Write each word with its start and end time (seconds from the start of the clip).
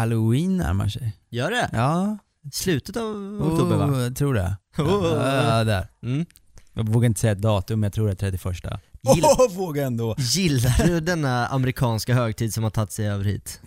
halloween 0.00 0.56
närmar 0.56 0.88
sig. 0.88 1.16
Gör 1.30 1.50
det? 1.50 1.70
Ja, 1.72 2.18
Slutet 2.52 2.96
av 2.96 3.06
oktober 3.42 3.76
va? 3.76 3.84
oh, 3.86 4.00
jag 4.02 4.16
tror 4.16 4.34
det. 4.34 4.56
Oh. 4.78 5.06
Ja, 5.26 5.64
där. 5.64 5.88
Mm. 6.02 6.26
Jag 6.72 6.88
vågar 6.88 7.06
inte 7.06 7.20
säga 7.20 7.32
ett 7.32 7.42
datum, 7.42 7.80
men 7.80 7.86
jag 7.86 7.92
tror 7.92 8.06
det 8.06 8.12
är 8.12 8.30
31. 8.30 8.44
Gill- 9.02 9.24
Åh, 9.24 9.50
vågar 9.56 9.84
ändå. 9.86 10.14
Gillar 10.18 10.86
du 10.86 11.00
denna 11.00 11.46
amerikanska 11.46 12.14
högtid 12.14 12.54
som 12.54 12.62
har 12.64 12.70
tagit 12.70 12.92
sig 12.92 13.08
över 13.08 13.24
hit? 13.24 13.60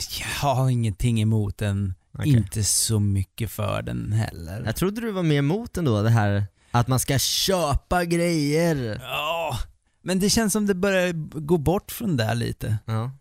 Jag 0.43 0.49
har 0.55 0.69
ingenting 0.69 1.21
emot 1.21 1.57
den, 1.57 1.93
Okej. 2.17 2.29
inte 2.31 2.63
så 2.63 2.99
mycket 2.99 3.51
för 3.51 3.81
den 3.81 4.11
heller. 4.13 4.63
Jag 4.65 4.75
trodde 4.75 5.01
du 5.01 5.11
var 5.11 5.23
mer 5.23 5.37
emot 5.39 5.77
ändå 5.77 6.01
det 6.01 6.09
här 6.09 6.45
att 6.71 6.87
man 6.87 6.99
ska 6.99 7.19
köpa 7.19 8.05
grejer. 8.05 8.99
Ja, 9.01 9.57
men 10.03 10.19
det 10.19 10.29
känns 10.29 10.53
som 10.53 10.65
det 10.67 10.75
börjar 10.75 11.11
gå 11.39 11.57
bort 11.57 11.91
från 11.91 12.17
det 12.17 12.33
lite. 12.33 12.77
Ja. 12.85 13.11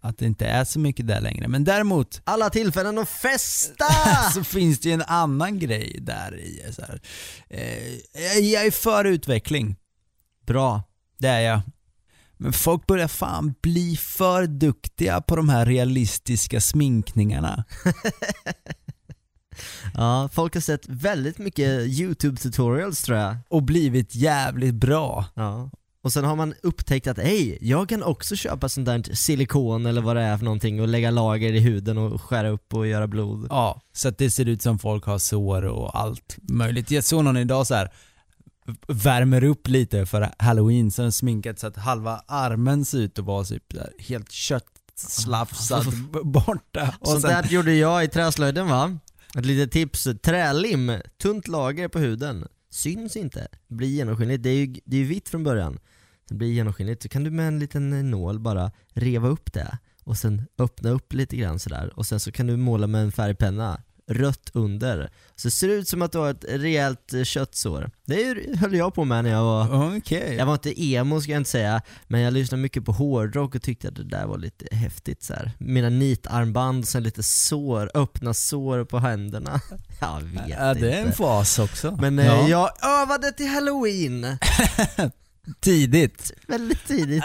Att 0.00 0.18
det 0.18 0.26
inte 0.26 0.46
är 0.46 0.64
så 0.64 0.78
mycket 0.78 1.06
där 1.06 1.20
längre. 1.20 1.48
Men 1.48 1.64
däremot 1.64 2.20
Alla 2.24 2.50
tillfällen 2.50 2.98
att 2.98 3.08
festa! 3.08 3.84
så 4.34 4.44
finns 4.44 4.80
det 4.80 4.88
ju 4.88 4.94
en 4.94 5.02
annan 5.02 5.58
grej 5.58 5.98
där 6.02 6.38
i. 6.40 6.72
Så 6.72 6.82
här. 6.82 7.00
Eh, 7.50 7.88
jag- 8.34 8.40
jag 8.42 8.66
är 8.66 8.70
för 8.70 9.04
utveckling, 9.04 9.76
Bra. 10.46 10.82
det 11.18 11.28
är 11.28 11.40
jag. 11.40 11.60
Men 12.40 12.52
folk 12.52 12.86
börjar 12.86 13.08
fan 13.08 13.54
bli 13.62 13.96
för 13.96 14.46
duktiga 14.46 15.20
på 15.20 15.36
de 15.36 15.48
här 15.48 15.66
realistiska 15.66 16.60
sminkningarna. 16.60 17.64
Ja, 19.94 20.28
folk 20.32 20.54
har 20.54 20.60
sett 20.60 20.88
väldigt 20.88 21.38
mycket 21.38 21.68
YouTube 21.86 22.36
tutorials 22.36 23.02
tror 23.02 23.18
jag. 23.18 23.36
Och 23.48 23.62
blivit 23.62 24.14
jävligt 24.14 24.74
bra. 24.74 25.24
Ja. 25.34 25.70
Och 26.02 26.12
sen 26.12 26.24
har 26.24 26.36
man 26.36 26.54
upptäckt 26.62 27.06
att 27.06 27.16
hej, 27.16 27.58
jag 27.60 27.88
kan 27.88 28.02
också 28.02 28.36
köpa 28.36 28.68
sånt 28.68 28.86
där 28.86 29.14
silikon 29.14 29.86
eller 29.86 30.00
vad 30.00 30.16
det 30.16 30.22
är 30.22 30.36
för 30.38 30.44
någonting 30.44 30.80
och 30.80 30.88
lägga 30.88 31.10
lager 31.10 31.52
i 31.52 31.60
huden 31.60 31.98
och 31.98 32.22
skära 32.22 32.48
upp 32.48 32.74
och 32.74 32.86
göra 32.86 33.06
blod. 33.06 33.46
Ja, 33.50 33.80
så 33.92 34.08
att 34.08 34.18
det 34.18 34.30
ser 34.30 34.48
ut 34.48 34.62
som 34.62 34.78
folk 34.78 35.04
har 35.04 35.18
sår 35.18 35.62
och 35.62 36.00
allt 36.00 36.36
möjligt. 36.42 36.90
Jag 36.90 37.04
såg 37.04 37.24
någon 37.24 37.36
idag 37.36 37.66
så 37.66 37.74
här 37.74 37.92
värmer 38.88 39.44
upp 39.44 39.68
lite 39.68 40.06
för 40.06 40.30
halloween, 40.38 40.90
så 40.90 41.02
den 41.02 41.12
sminkat 41.12 41.58
så 41.58 41.66
att 41.66 41.76
halva 41.76 42.22
armen 42.26 42.84
ser 42.84 42.98
ut 42.98 43.18
att 43.18 43.24
vara 43.24 43.44
typ 43.44 43.64
helt 43.98 44.32
köttslafsad 44.32 45.86
borta. 46.24 46.94
Och 47.00 47.08
Sånt 47.08 47.22
sen, 47.22 47.30
där 47.30 47.48
gjorde 47.50 47.74
jag 47.74 48.04
i 48.04 48.08
träslöjden 48.08 48.68
va? 48.68 48.98
Ett 49.38 49.46
litet 49.46 49.72
tips, 49.72 50.08
trälim, 50.22 50.92
tunt 51.22 51.48
lager 51.48 51.88
på 51.88 51.98
huden. 51.98 52.46
Syns 52.70 53.16
inte, 53.16 53.48
blir 53.68 53.88
genomskinligt. 53.88 54.42
Det 54.42 54.50
är 54.50 54.54
ju, 54.54 54.74
det 54.84 54.96
är 54.96 55.04
vitt 55.04 55.28
från 55.28 55.44
början. 55.44 55.78
Det 56.28 56.34
blir 56.34 56.48
genomskinligt, 56.48 57.02
så 57.02 57.08
kan 57.08 57.24
du 57.24 57.30
med 57.30 57.48
en 57.48 57.58
liten 57.58 58.10
nål 58.10 58.38
bara 58.40 58.70
reva 58.94 59.28
upp 59.28 59.52
det 59.52 59.78
och 60.04 60.16
sen 60.16 60.42
öppna 60.58 60.90
upp 60.90 61.12
lite 61.12 61.36
grann 61.36 61.58
sådär 61.58 61.92
och 61.96 62.06
sen 62.06 62.20
så 62.20 62.32
kan 62.32 62.46
du 62.46 62.56
måla 62.56 62.86
med 62.86 63.02
en 63.02 63.12
färgpenna 63.12 63.82
rött 64.10 64.50
under. 64.52 65.10
Så 65.36 65.48
det 65.48 65.52
ser 65.52 65.68
ut 65.68 65.88
som 65.88 66.02
att 66.02 66.12
du 66.12 66.18
har 66.18 66.30
ett 66.30 66.44
rejält 66.48 67.12
eh, 67.12 67.22
köttsår. 67.22 67.90
Det 68.06 68.36
höll 68.56 68.74
jag 68.74 68.94
på 68.94 69.04
med 69.04 69.24
när 69.24 69.30
jag 69.30 69.42
var 69.42 69.96
Okej. 69.96 70.34
jag 70.38 70.46
var 70.46 70.52
inte 70.54 70.82
emo 70.84 71.20
ska 71.20 71.32
jag 71.32 71.40
inte 71.40 71.50
säga, 71.50 71.82
men 72.06 72.20
jag 72.20 72.32
lyssnade 72.32 72.62
mycket 72.62 72.84
på 72.84 72.92
hårdrock 72.92 73.54
och 73.54 73.62
tyckte 73.62 73.88
att 73.88 73.94
det 73.94 74.04
där 74.04 74.26
var 74.26 74.38
lite 74.38 74.76
häftigt 74.76 75.22
så 75.22 75.34
här. 75.34 75.52
Mina 75.58 75.88
nitarmband, 75.88 76.88
sen 76.88 77.02
lite 77.02 77.22
sår, 77.22 77.90
öppna 77.94 78.34
sår 78.34 78.84
på 78.84 78.98
händerna. 78.98 79.60
Jag 80.00 80.20
vet 80.20 80.48
Ja, 80.48 80.74
det 80.74 80.92
är 80.92 81.02
en 81.06 81.12
fas 81.12 81.58
också. 81.58 81.96
Men 82.00 82.18
eh, 82.18 82.26
Ja. 82.26 82.48
jag 82.48 82.70
övade 83.02 83.32
till 83.32 83.48
halloween, 83.48 84.22
Tidigt. 85.60 86.32
väldigt 86.48 86.86
tidigt. 86.86 87.24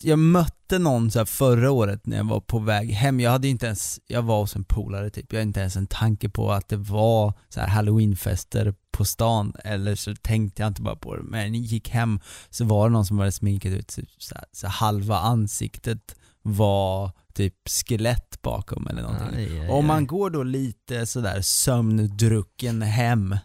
Jag 0.00 0.18
mötte 0.18 0.78
någon 0.78 1.10
så 1.10 1.26
förra 1.26 1.70
året 1.70 2.06
när 2.06 2.16
jag 2.16 2.24
var 2.24 2.40
på 2.40 2.58
väg 2.58 2.90
hem, 2.90 3.20
jag 3.20 3.30
hade 3.30 3.48
inte 3.48 3.66
ens, 3.66 4.00
jag 4.06 4.22
var 4.22 4.40
hos 4.40 4.56
en 4.56 4.64
polare 4.64 5.10
typ, 5.10 5.32
jag 5.32 5.38
hade 5.38 5.48
inte 5.48 5.60
ens 5.60 5.76
en 5.76 5.86
tanke 5.86 6.28
på 6.28 6.52
att 6.52 6.68
det 6.68 6.76
var 6.76 7.34
så 7.48 7.60
här 7.60 7.68
halloweenfester 7.68 8.74
på 8.90 9.04
stan, 9.04 9.52
eller 9.64 9.94
så 9.94 10.14
tänkte 10.14 10.62
jag 10.62 10.68
inte 10.70 10.82
bara 10.82 10.96
på 10.96 11.16
det, 11.16 11.22
men 11.22 11.52
när 11.52 11.58
jag 11.58 11.66
gick 11.66 11.88
hem 11.88 12.20
så 12.50 12.64
var 12.64 12.88
det 12.88 12.92
någon 12.92 13.06
som 13.06 13.18
hade 13.18 13.32
sminkat 13.32 13.72
ut 13.72 13.88
typ 13.88 14.08
så 14.18 14.34
här, 14.34 14.44
så 14.52 14.68
halva 14.68 15.18
ansiktet 15.18 16.16
var 16.42 17.12
typ 17.34 17.54
skelett 17.68 18.42
bakom 18.42 18.86
eller 18.86 19.02
någonting. 19.02 19.28
Aj, 19.36 19.60
aj, 19.60 19.68
Om 19.68 19.86
man 19.86 19.98
aj. 19.98 20.04
går 20.06 20.30
då 20.30 20.42
lite 20.42 21.06
sådär 21.06 21.40
sömndrucken 21.42 22.82
hem 22.82 23.36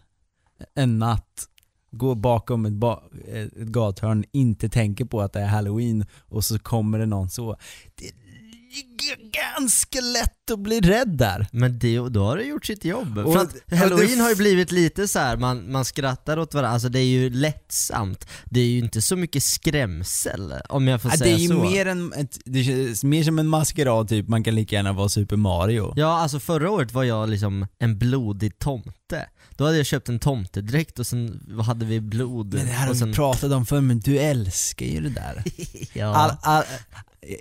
en 0.74 0.98
natt, 0.98 1.48
går 1.96 2.14
bakom 2.14 2.66
ett, 2.66 2.72
ba- 2.72 3.02
ett 3.28 3.52
gathörn, 3.54 4.24
inte 4.32 4.68
tänker 4.68 5.04
på 5.04 5.20
att 5.20 5.32
det 5.32 5.40
är 5.40 5.46
halloween 5.46 6.04
och 6.28 6.44
så 6.44 6.58
kommer 6.58 6.98
det 6.98 7.06
någon 7.06 7.30
så. 7.30 7.56
Det 7.94 8.06
är 8.06 8.12
ganska 9.56 10.00
lätt 10.00 10.50
att 10.52 10.58
bli 10.58 10.80
rädd 10.80 11.08
där. 11.08 11.46
Men 11.52 11.78
det, 11.78 11.98
då 11.98 12.24
har 12.24 12.36
det 12.36 12.42
gjort 12.44 12.66
sitt 12.66 12.84
jobb. 12.84 13.18
Och- 13.18 13.32
För 13.32 13.40
att 13.42 13.78
halloween 13.80 14.16
det- 14.18 14.22
har 14.22 14.30
ju 14.30 14.36
blivit 14.36 14.72
lite 14.72 15.08
så 15.08 15.18
här, 15.18 15.36
man, 15.36 15.72
man 15.72 15.84
skrattar 15.84 16.38
åt 16.38 16.54
varandra, 16.54 16.70
alltså 16.72 16.88
det 16.88 16.98
är 16.98 17.04
ju 17.04 17.30
lättsamt. 17.30 18.26
Det 18.44 18.60
är 18.60 18.64
ju 18.66 18.78
inte 18.78 19.02
så 19.02 19.16
mycket 19.16 19.42
skrämsel, 19.42 20.54
om 20.68 20.88
jag 20.88 21.02
får 21.02 21.10
Ja, 21.10 21.16
det 21.16 21.18
säga 21.24 21.34
är 21.36 21.38
ju 21.38 21.48
så. 21.48 21.54
mer, 21.54 21.86
en, 21.86 22.12
ett, 22.12 22.38
det 22.44 22.64
känns 22.64 23.04
mer 23.04 23.24
som 23.24 23.38
en 23.38 23.46
maskerad 23.48 24.08
typ, 24.08 24.28
man 24.28 24.44
kan 24.44 24.54
lika 24.54 24.76
gärna 24.76 24.92
vara 24.92 25.08
Super 25.08 25.36
Mario. 25.36 25.92
Ja, 25.96 26.18
alltså 26.20 26.40
förra 26.40 26.70
året 26.70 26.92
var 26.92 27.04
jag 27.04 27.28
liksom 27.28 27.66
en 27.78 27.98
blodig 27.98 28.58
tomte. 28.58 29.26
Då 29.56 29.64
hade 29.64 29.76
jag 29.76 29.86
köpt 29.86 30.08
en 30.08 30.18
tomtedräkt 30.18 30.98
och 30.98 31.06
sen 31.06 31.40
hade 31.66 31.84
vi 31.86 32.00
blod. 32.00 32.54
Men 32.54 32.66
det 32.66 32.72
här 32.72 32.84
har 32.84 32.90
och 32.90 32.96
sen, 32.98 33.08
vi 33.08 33.14
pratat 33.14 33.52
om 33.52 33.66
förr, 33.66 33.80
men 33.80 34.00
du 34.00 34.18
älskar 34.18 34.86
ju 34.86 35.00
det 35.00 35.08
där. 35.08 35.42
ja. 35.92 36.06
All, 36.14 36.32
all, 36.42 36.64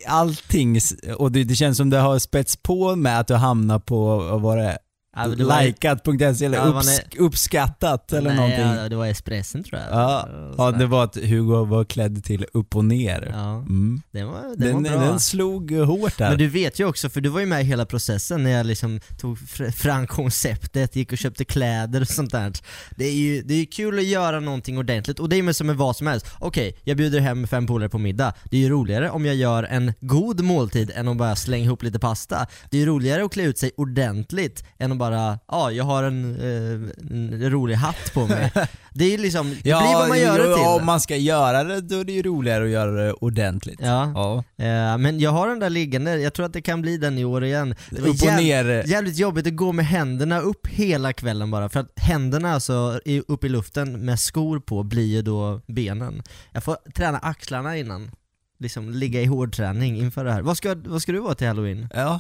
allting, 0.07 0.79
och 1.17 1.31
det, 1.31 1.44
det 1.44 1.55
känns 1.55 1.77
som 1.77 1.89
det 1.89 1.97
har 1.97 2.19
spets 2.19 2.57
på 2.57 2.95
med 2.95 3.19
att 3.19 3.27
du 3.27 3.35
hamnar 3.35 3.79
på, 3.79 4.17
vad 4.17 4.41
var 4.41 4.57
det? 4.57 4.77
Ja, 5.16 5.25
Likat.se 5.25 6.46
eller 6.46 6.57
Ja, 6.57 6.66
man 6.66 6.75
upps, 6.78 7.00
är- 7.00 7.22
uppskattat 7.22 8.13
eller 8.13 8.29
Nej, 8.29 8.35
någonting. 8.35 8.59
Ja, 8.84 8.90
det 8.90 8.96
var 8.96 9.07
Espressen 9.07 9.63
tror 9.63 9.81
jag. 9.81 9.90
Ja, 9.91 10.29
ja, 10.57 10.72
det 10.72 10.85
var 10.85 11.03
att 11.03 11.16
Hugo 11.16 11.66
var 11.66 11.84
klädd 11.85 12.24
till 12.24 12.46
upp 12.53 12.75
och 12.75 12.85
ner. 12.85 13.29
Ja, 13.34 13.56
Mm. 13.56 14.01
den 14.12 14.28
var, 14.28 14.41
den, 14.41 14.59
Den, 14.84 14.84
var 14.94 15.00
bra. 15.00 15.07
den 15.09 15.19
slog 15.19 15.72
hårt 15.72 16.18
där. 16.18 16.29
Men 16.29 16.38
du 16.38 16.47
vet 16.47 16.79
ju 16.79 16.85
också, 16.85 17.09
för 17.09 17.22
du 17.22 17.29
var 17.29 17.40
ju 17.40 17.46
med 17.46 17.62
i 17.62 17.63
hela 17.63 17.85
processen 17.85 18.44
när 18.44 18.50
jag 18.50 18.66
liksom 18.66 19.00
tog 19.19 19.38
fr- 19.38 19.72
fram 19.72 20.07
konceptet, 20.07 20.96
gick 20.96 21.12
och 21.12 21.18
köpte 21.18 21.45
kläder 21.45 22.01
och 22.01 22.07
sånt 22.07 22.31
där. 22.31 22.53
Det 22.97 23.06
är 23.06 23.13
ju 23.13 23.41
det 23.41 23.53
är 23.53 23.57
ju 23.57 23.66
kul 23.66 23.97
att 24.00 24.06
göra 24.06 24.40
någonting 24.40 24.78
ordentligt, 24.78 25.19
och 25.19 25.30
det 25.30 25.35
är 25.35 25.44
med 25.44 25.56
som 25.56 25.68
med 25.68 25.75
vad 25.78 25.95
som 25.95 26.07
helst. 26.07 26.25
Okej, 26.40 26.78
jag 26.84 26.97
bjuder 26.97 27.19
hem 27.19 27.47
fem 27.47 27.68
polare 27.68 27.90
på 27.90 27.97
middag. 27.97 28.34
Det 28.44 28.57
är 28.57 28.62
ju 28.62 28.69
roligare 28.69 29.09
om 29.09 29.25
jag 29.25 29.35
gör 29.35 29.63
en 29.63 29.94
god 30.00 30.41
måltid 30.41 30.91
än 30.95 31.07
att 31.07 31.18
bara 31.18 31.35
slänga 31.35 31.63
ihop 31.66 31.84
lite 31.84 32.00
pasta. 32.00 32.47
Det 32.69 32.78
är 32.78 32.81
ju 32.81 32.88
roligare 32.88 33.25
att 33.25 33.34
klä 33.34 33.44
ut 33.44 33.57
sig 33.57 33.72
ordentligt 33.78 34.63
än 34.80 34.91
att 34.91 34.97
bara, 34.97 35.02
ja, 35.11 35.71
jag 35.71 35.83
har 35.83 36.03
en, 36.03 36.35
eh, 36.35 36.89
en 37.17 37.49
rolig 37.51 37.75
hatt 37.75 38.13
på 38.13 38.27
mig. 38.27 38.51
Det 38.95 39.13
är 39.13 39.17
liksom, 39.17 39.49
det 39.49 39.61
blir 39.61 39.93
vad 39.93 40.09
man 40.09 40.19
gör 40.19 40.39
det 40.39 40.55
till. 40.55 40.65
Om 40.65 40.85
man 40.85 41.01
ska 41.01 41.15
göra 41.15 41.63
det, 41.63 41.81
då 41.81 41.99
är 41.99 42.03
det 42.03 42.11
ju 42.11 42.21
roligare 42.21 42.63
att 42.63 42.69
göra 42.69 42.91
det 42.91 43.13
ordentligt. 43.13 43.79
Ja. 43.81 44.11
Ja. 44.15 44.37
Eh, 44.65 44.97
men 44.97 45.19
jag 45.19 45.31
har 45.31 45.47
den 45.47 45.59
där 45.59 45.69
liggande, 45.69 46.17
jag 46.17 46.33
tror 46.33 46.45
att 46.45 46.53
det 46.53 46.61
kan 46.61 46.81
bli 46.81 46.97
den 46.97 47.17
i 47.17 47.25
år 47.25 47.43
igen. 47.43 47.75
Det 47.89 48.01
var 48.01 48.07
Upp 48.07 48.13
och 48.13 48.27
jäv- 48.27 48.37
ner. 48.37 48.83
Jävligt 48.87 49.17
jobbigt 49.17 49.47
att 49.47 49.55
gå 49.55 49.71
med 49.71 49.85
händerna 49.85 50.39
upp 50.39 50.67
hela 50.67 51.13
kvällen 51.13 51.51
bara, 51.51 51.69
för 51.69 51.79
att 51.79 51.91
händerna 51.95 52.53
alltså 52.53 52.99
upp 53.27 53.43
i 53.43 53.49
luften 53.49 54.05
med 54.05 54.19
skor 54.19 54.59
på 54.59 54.83
blir 54.83 55.05
ju 55.07 55.21
då 55.21 55.61
benen. 55.67 56.23
Jag 56.51 56.63
får 56.63 56.77
träna 56.95 57.17
axlarna 57.17 57.77
innan, 57.77 58.11
liksom 58.59 58.89
ligga 58.89 59.21
i 59.21 59.25
hård 59.25 59.55
träning 59.55 59.97
inför 59.97 60.25
det 60.25 60.31
här. 60.31 60.41
Vad 60.41 60.57
ska, 60.57 60.75
vad 60.85 61.01
ska 61.01 61.11
du 61.11 61.19
vara 61.19 61.35
till 61.35 61.47
halloween? 61.47 61.87
Ja. 61.93 62.19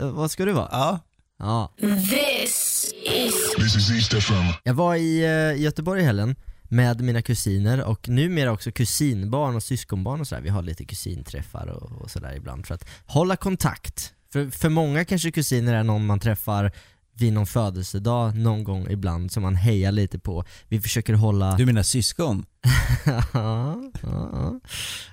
Eh, 0.00 0.10
vad 0.10 0.30
ska 0.30 0.44
du 0.44 0.52
vara? 0.52 0.68
ja. 0.72 0.98
Ja. 1.38 1.72
This 1.80 2.92
is 3.04 3.34
This 3.56 3.76
is 3.76 3.90
East 3.90 4.14
FM. 4.14 4.44
Jag 4.62 4.74
var 4.74 4.94
i 4.94 5.24
eh, 5.24 5.62
Göteborg 5.62 6.00
i 6.00 6.04
helgen 6.04 6.36
med 6.62 7.00
mina 7.00 7.22
kusiner 7.22 7.84
och 7.84 8.08
numera 8.08 8.52
också 8.52 8.72
kusinbarn 8.72 9.56
och 9.56 9.62
syskonbarn 9.62 10.20
och 10.20 10.26
sådär. 10.26 10.42
Vi 10.42 10.48
har 10.48 10.62
lite 10.62 10.84
kusinträffar 10.84 11.66
och, 11.66 12.02
och 12.02 12.10
sådär 12.10 12.34
ibland 12.36 12.66
för 12.66 12.74
att 12.74 12.88
hålla 13.06 13.36
kontakt. 13.36 14.12
För, 14.32 14.50
för 14.50 14.68
många 14.68 15.04
kanske 15.04 15.30
kusiner 15.30 15.74
är 15.74 15.82
någon 15.82 16.06
man 16.06 16.20
träffar 16.20 16.72
vid 17.18 17.32
någon 17.32 17.46
födelsedag 17.46 18.36
någon 18.36 18.64
gång 18.64 18.86
ibland 18.90 19.32
som 19.32 19.42
man 19.42 19.54
hejar 19.56 19.92
lite 19.92 20.18
på. 20.18 20.44
Vi 20.68 20.80
försöker 20.80 21.14
hålla... 21.14 21.56
Du 21.56 21.66
menar 21.66 21.82
syskon? 21.82 22.46
ja, 23.06 23.22
ja, 23.32 23.90
ja. 24.02 24.60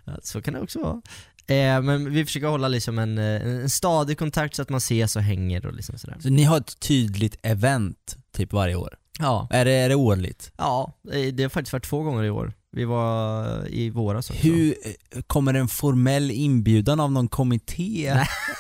Ja, 0.05 0.13
så 0.23 0.41
kan 0.41 0.53
det 0.53 0.61
också 0.61 0.79
vara. 0.79 1.01
Eh, 1.47 1.81
men 1.81 2.13
vi 2.13 2.25
försöker 2.25 2.47
hålla 2.47 2.67
liksom 2.67 2.99
en, 2.99 3.17
eh, 3.17 3.41
en 3.41 3.69
stadig 3.69 4.17
kontakt 4.17 4.55
så 4.55 4.61
att 4.61 4.69
man 4.69 4.77
ses 4.77 5.15
och 5.15 5.21
hänger 5.21 5.65
och 5.65 5.73
liksom 5.73 5.97
sådär. 5.97 6.17
Så 6.19 6.29
ni 6.29 6.43
har 6.43 6.57
ett 6.57 6.79
tydligt 6.79 7.37
event 7.43 8.17
typ 8.35 8.53
varje 8.53 8.75
år? 8.75 8.95
Ja, 9.19 9.47
Är 9.51 9.65
det, 9.65 9.71
är 9.71 9.89
det 9.89 9.95
årligt? 9.95 10.51
ja, 10.57 10.99
eh, 11.13 11.33
det 11.33 11.43
har 11.43 11.49
faktiskt 11.49 11.73
varit 11.73 11.85
två 11.85 12.03
gånger 12.03 12.23
i 12.23 12.29
år. 12.29 12.53
Vi 12.75 12.85
var 12.85 13.67
i 13.67 13.89
våras 13.89 14.29
också. 14.29 14.41
Hur, 14.41 14.75
eh, 15.15 15.21
kommer 15.27 15.53
en 15.53 15.67
formell 15.67 16.31
inbjudan 16.31 16.99
av 16.99 17.11
någon 17.11 17.27
kommitté? 17.27 18.13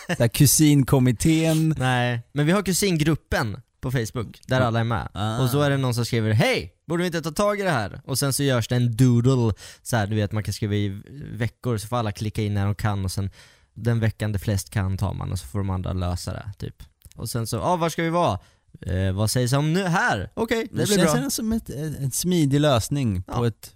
Så 0.07 0.15
här, 0.23 0.27
kusinkommittén? 0.27 1.75
Nej, 1.77 2.21
men 2.31 2.45
vi 2.45 2.51
har 2.51 2.61
kusingruppen 2.61 3.57
på 3.83 3.91
Facebook, 3.91 4.41
där 4.47 4.61
alla 4.61 4.79
är 4.79 4.83
med. 4.83 5.09
Ah. 5.13 5.39
Och 5.43 5.49
så 5.49 5.61
är 5.61 5.69
det 5.69 5.77
någon 5.77 5.93
som 5.93 6.05
skriver 6.05 6.31
'Hej! 6.31 6.73
Borde 6.87 7.01
vi 7.03 7.07
inte 7.07 7.21
ta 7.21 7.31
tag 7.31 7.59
i 7.59 7.63
det 7.63 7.69
här?' 7.69 8.01
Och 8.05 8.19
sen 8.19 8.33
så 8.33 8.43
görs 8.43 8.67
det 8.67 8.75
en 8.75 8.95
doodle, 8.97 9.53
så 9.81 9.97
här, 9.97 10.07
du 10.07 10.15
vet 10.15 10.31
man 10.31 10.43
kan 10.43 10.53
skriva 10.53 10.75
i 10.75 11.01
veckor 11.33 11.77
så 11.77 11.87
får 11.87 11.97
alla 11.97 12.11
klicka 12.11 12.41
in 12.41 12.53
när 12.53 12.65
de 12.65 12.75
kan 12.75 13.05
och 13.05 13.11
sen 13.11 13.29
den 13.73 13.99
veckan 13.99 14.31
det 14.31 14.39
flest 14.39 14.69
kan 14.69 14.97
tar 14.97 15.13
man 15.13 15.31
och 15.31 15.39
så 15.39 15.47
får 15.47 15.59
de 15.59 15.69
andra 15.69 15.93
lösa 15.93 16.33
det, 16.33 16.51
typ. 16.57 16.83
Och 17.15 17.29
sen 17.29 17.47
så, 17.47 17.61
ah, 17.61 17.75
var 17.75 17.89
ska 17.89 18.03
vi 18.03 18.09
vara? 18.09 18.39
Eh, 18.81 19.11
vad 19.13 19.31
sägs 19.31 19.53
om 19.53 19.73
nu? 19.73 19.83
Här? 19.83 20.29
Okej, 20.33 20.67
det, 20.71 20.77
Det, 20.77 20.85
blir 20.85 20.97
känns 20.97 21.11
bra. 21.11 21.17
ändå 21.17 21.29
som 21.29 21.51
ett, 21.53 21.69
en 21.69 22.11
smidig 22.11 22.59
lösning 22.59 23.23
på 23.23 23.33
Ja. 23.33 23.47
ett 23.47 23.75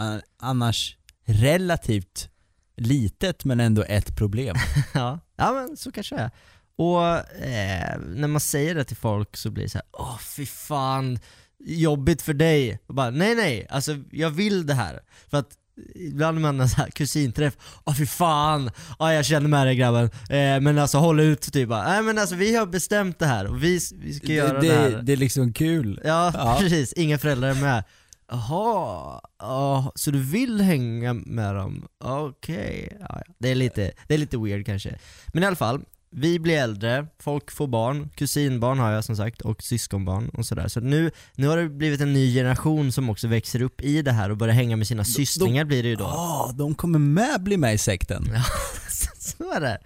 eh, 0.00 0.16
annars 0.38 0.96
relativt 1.24 2.28
litet 2.76 3.44
men 3.44 3.60
ändå 3.60 3.82
ett 3.82 4.16
problem. 4.16 4.56
ja. 4.94 5.20
ja 5.36 5.52
men 5.52 5.76
så 5.76 5.92
kanske 5.92 6.14
det 6.14 6.20
är. 6.22 6.30
Och 6.76 7.06
eh, 7.42 7.98
när 8.14 8.28
man 8.28 8.40
säger 8.40 8.74
det 8.74 8.84
till 8.84 8.96
folk 8.96 9.36
så 9.36 9.50
blir 9.50 9.64
det 9.64 9.70
så 9.70 9.78
här: 9.78 9.86
åh 9.92 10.18
fy 10.18 10.46
fan, 10.46 11.18
jobbigt 11.64 12.22
för 12.22 12.34
dig. 12.34 12.78
Och 12.86 12.94
bara, 12.94 13.10
nej 13.10 13.34
nej, 13.34 13.66
alltså 13.70 13.96
jag 14.10 14.30
vill 14.30 14.66
det 14.66 14.74
här. 14.74 15.00
För 15.30 15.36
att 15.36 15.58
ibland 15.94 16.34
när 16.34 16.42
man 16.42 16.60
har 16.60 16.66
så 16.66 16.76
här 16.76 16.90
kusinträff, 16.90 17.56
åh 17.84 17.94
fy 17.94 18.06
fan, 18.06 18.70
åh, 18.98 19.14
jag 19.14 19.24
känner 19.24 19.48
med 19.48 19.66
dig 19.66 19.76
grabben. 19.76 20.04
Eh, 20.30 20.60
men 20.60 20.78
alltså 20.78 20.98
håll 20.98 21.20
ut, 21.20 21.52
typ 21.52 21.68
bara, 21.68 21.84
nej 21.84 22.02
men 22.02 22.18
alltså 22.18 22.34
vi 22.34 22.56
har 22.56 22.66
bestämt 22.66 23.18
det 23.18 23.26
här 23.26 23.46
och 23.46 23.62
vi, 23.62 23.80
vi 23.92 24.14
ska 24.14 24.32
göra 24.32 24.60
det, 24.60 24.68
det, 24.68 24.74
här. 24.74 24.90
det, 24.90 25.02
det 25.02 25.12
är 25.12 25.16
liksom 25.16 25.52
kul. 25.52 26.00
Ja, 26.04 26.32
Ja. 26.34 26.56
precis, 26.60 26.92
inga 26.92 27.18
föräldrar 27.18 27.48
är 27.48 27.54
med. 27.54 27.84
Jaha, 28.30 29.20
ja, 29.38 29.92
så 29.94 30.10
du 30.10 30.18
vill 30.18 30.60
hänga 30.60 31.12
med 31.12 31.54
dem? 31.54 31.88
Okej, 32.04 32.96
ja, 33.00 33.06
ja. 33.26 33.34
det, 33.38 33.48
är 33.48 33.54
lite, 33.54 33.92
det 34.08 34.14
är 34.14 34.18
lite 34.18 34.38
weird 34.38 34.66
kanske. 34.66 34.98
Men 35.26 35.42
i 35.42 35.46
alla 35.46 35.56
fall, 35.56 35.80
vi 36.12 36.38
blir 36.38 36.54
äldre, 36.54 37.06
folk 37.18 37.50
får 37.50 37.66
barn, 37.66 38.10
kusinbarn 38.14 38.78
har 38.78 38.90
jag 38.90 39.04
som 39.04 39.16
sagt, 39.16 39.40
och 39.40 39.62
syskonbarn 39.62 40.28
och 40.28 40.46
sådär. 40.46 40.68
Så 40.68 40.80
nu, 40.80 41.10
nu 41.34 41.46
har 41.46 41.56
det 41.56 41.68
blivit 41.68 42.00
en 42.00 42.12
ny 42.12 42.34
generation 42.34 42.92
som 42.92 43.10
också 43.10 43.28
växer 43.28 43.62
upp 43.62 43.80
i 43.80 44.02
det 44.02 44.12
här 44.12 44.30
och 44.30 44.36
börjar 44.36 44.54
hänga 44.54 44.76
med 44.76 44.86
sina 44.86 45.04
sysslingar 45.04 45.64
blir 45.64 45.82
det 45.82 45.88
ju 45.88 45.96
då. 45.96 46.04
Ja, 46.04 46.54
de 46.54 46.74
kommer 46.74 46.98
med 46.98 47.42
bli 47.42 47.56
med 47.56 47.74
i 47.74 47.78
sekten. 47.78 48.30
Ja, 48.34 48.44
så 49.18 49.52
är 49.52 49.60
det. 49.60 49.78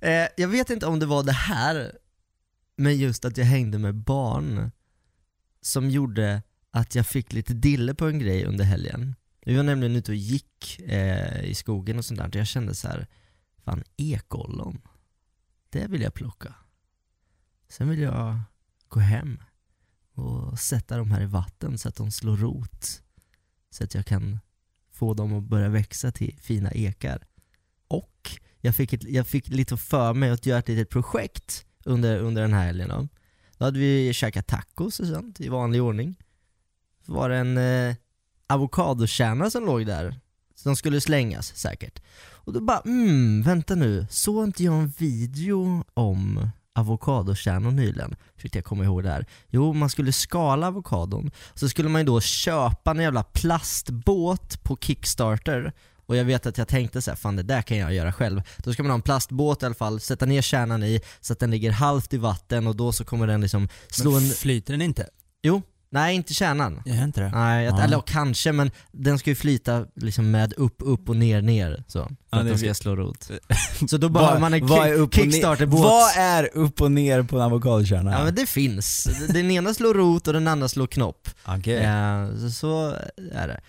Eh, 0.00 0.28
jag 0.36 0.48
vet 0.48 0.70
inte 0.70 0.86
om 0.86 0.98
det 0.98 1.06
var 1.06 1.22
det 1.22 1.32
här, 1.32 1.92
men 2.76 2.96
just 2.96 3.24
att 3.24 3.36
jag 3.36 3.44
hängde 3.44 3.78
med 3.78 3.94
barn, 3.94 4.70
som 5.62 5.90
gjorde 5.90 6.42
att 6.70 6.94
jag 6.94 7.06
fick 7.06 7.32
lite 7.32 7.54
dille 7.54 7.94
på 7.94 8.06
en 8.06 8.18
grej 8.18 8.44
under 8.44 8.64
helgen. 8.64 9.14
Vi 9.46 9.56
var 9.56 9.62
nämligen 9.62 9.96
ute 9.96 10.12
och 10.12 10.16
gick 10.16 10.80
eh, 10.86 11.44
i 11.44 11.54
skogen 11.54 11.98
och 11.98 12.04
sånt 12.04 12.20
där, 12.20 12.28
och 12.28 12.36
jag 12.36 12.46
kände 12.46 12.74
så 12.74 12.88
här, 12.88 13.06
fan 13.64 13.82
ekollon, 13.96 14.80
det 15.74 15.86
vill 15.86 16.02
jag 16.02 16.14
plocka. 16.14 16.54
Sen 17.68 17.88
vill 17.88 18.00
jag 18.00 18.40
gå 18.88 19.00
hem 19.00 19.42
och 20.14 20.58
sätta 20.58 20.96
dem 20.96 21.10
här 21.10 21.22
i 21.22 21.26
vatten 21.26 21.78
så 21.78 21.88
att 21.88 21.96
de 21.96 22.10
slår 22.10 22.36
rot. 22.36 23.02
Så 23.70 23.84
att 23.84 23.94
jag 23.94 24.06
kan 24.06 24.38
få 24.90 25.14
dem 25.14 25.34
att 25.38 25.44
börja 25.44 25.68
växa 25.68 26.12
till 26.12 26.38
fina 26.40 26.70
ekar. 26.70 27.26
Och 27.88 28.38
jag 28.60 28.74
fick, 28.74 28.92
ett, 28.92 29.04
jag 29.04 29.26
fick 29.26 29.48
lite 29.48 29.76
för 29.76 30.14
mig 30.14 30.30
att 30.30 30.46
göra 30.46 30.58
ett 30.58 30.68
litet 30.68 30.90
projekt 30.90 31.66
under, 31.84 32.18
under 32.18 32.42
den 32.42 32.52
här 32.52 32.66
helgen 32.66 32.88
då. 32.88 33.08
Då 33.58 33.64
hade 33.64 33.78
vi 33.78 34.12
käkat 34.12 34.46
tacos 34.46 35.00
och 35.00 35.06
sånt 35.06 35.40
i 35.40 35.48
vanlig 35.48 35.82
ordning. 35.82 36.16
Så 37.06 37.12
var 37.12 37.28
det 37.28 37.36
en 37.36 37.58
eh, 37.58 37.96
avokadokärna 38.46 39.50
som 39.50 39.64
låg 39.64 39.86
där, 39.86 40.20
som 40.64 40.76
skulle 40.76 41.00
slängas 41.00 41.56
säkert. 41.56 42.02
Och 42.32 42.52
då 42.52 42.60
bara, 42.60 42.80
mm, 42.80 43.42
vänta 43.42 43.74
nu, 43.74 44.06
såg 44.10 44.44
inte 44.44 44.64
jag 44.64 44.74
en 44.74 44.88
video 44.88 45.84
om 45.94 46.50
avokadokärnor 46.74 47.70
nyligen? 47.70 48.16
Försökte 48.36 48.58
jag 48.58 48.64
komma 48.64 48.84
ihåg 48.84 49.02
det 49.02 49.10
här. 49.10 49.26
Jo, 49.48 49.72
man 49.72 49.90
skulle 49.90 50.12
skala 50.12 50.66
avokadon, 50.66 51.30
så 51.54 51.68
skulle 51.68 51.88
man 51.88 52.00
ju 52.00 52.06
då 52.06 52.20
köpa 52.20 52.90
en 52.90 53.00
jävla 53.00 53.22
plastbåt 53.22 54.62
på 54.62 54.76
Kickstarter 54.76 55.72
och 56.06 56.16
jag 56.16 56.24
vet 56.24 56.46
att 56.46 56.58
jag 56.58 56.68
tänkte 56.68 57.02
så 57.02 57.10
här, 57.10 57.16
fan 57.16 57.36
det 57.36 57.42
där 57.42 57.62
kan 57.62 57.76
jag 57.76 57.94
göra 57.94 58.12
själv. 58.12 58.42
Då 58.56 58.72
ska 58.72 58.82
man 58.82 58.90
ha 58.90 58.94
en 58.94 59.02
plastbåt 59.02 59.62
i 59.62 59.66
alla 59.66 59.74
fall, 59.74 60.00
sätta 60.00 60.26
ner 60.26 60.42
kärnan 60.42 60.82
i 60.82 61.00
så 61.20 61.32
att 61.32 61.38
den 61.38 61.50
ligger 61.50 61.70
halvt 61.70 62.12
i 62.12 62.16
vatten 62.16 62.66
och 62.66 62.76
då 62.76 62.92
så 62.92 63.04
kommer 63.04 63.26
den 63.26 63.40
liksom 63.40 63.68
slå 63.88 64.10
Men 64.10 64.22
en... 64.22 64.30
flyter 64.30 64.72
den 64.72 64.82
inte? 64.82 65.08
Jo, 65.42 65.62
nej 65.94 66.14
inte 66.16 66.34
kärnan. 66.34 66.82
Jag 66.84 67.04
inte 67.04 67.20
det. 67.20 67.28
Nej, 67.30 67.64
jag, 67.64 67.78
Ja. 67.78 67.82
eller 67.82 68.00
kanske 68.06 68.52
men 68.52 68.70
den 68.92 69.18
ska 69.18 69.30
ju 69.30 69.36
flyta 69.36 69.86
liksom 69.96 70.30
med 70.30 70.52
upp, 70.56 70.76
upp 70.78 71.08
och 71.08 71.16
ner, 71.16 71.42
ner 71.42 71.84
så. 71.86 72.02
För 72.04 72.16
Ja, 72.30 72.38
att 72.38 72.46
den 72.46 72.58
ska 72.58 72.74
slå 72.74 72.96
rot. 72.96 73.30
Så 73.90 73.96
då 73.96 74.08
behöver 74.08 74.40
man 74.40 74.54
en 74.54 74.66
vad 74.66 74.78
är 74.78 74.84
kick, 74.92 74.98
upp 74.98 75.08
och 75.12 75.16
ner- 75.18 75.24
Kickstarter-båt. 75.32 75.80
Vad 75.84 76.16
är 76.16 76.50
upp 76.56 76.80
och 76.80 76.92
ner 76.92 77.22
på 77.22 77.36
en 77.36 77.42
avokadokärna? 77.42 78.12
Ja 78.12 78.24
men 78.24 78.34
det 78.34 78.46
finns. 78.46 79.04
Den 79.28 79.50
ena 79.50 79.74
slår 79.74 79.94
rot 79.94 80.26
och 80.26 80.32
den 80.32 80.48
andra 80.48 80.68
slår 80.68 80.86
knopp. 80.86 81.28
Okej. 81.44 81.74
Ja, 81.82 82.28
så, 82.40 82.50
så 82.50 82.96
är 83.32 83.48
det. 83.48 83.60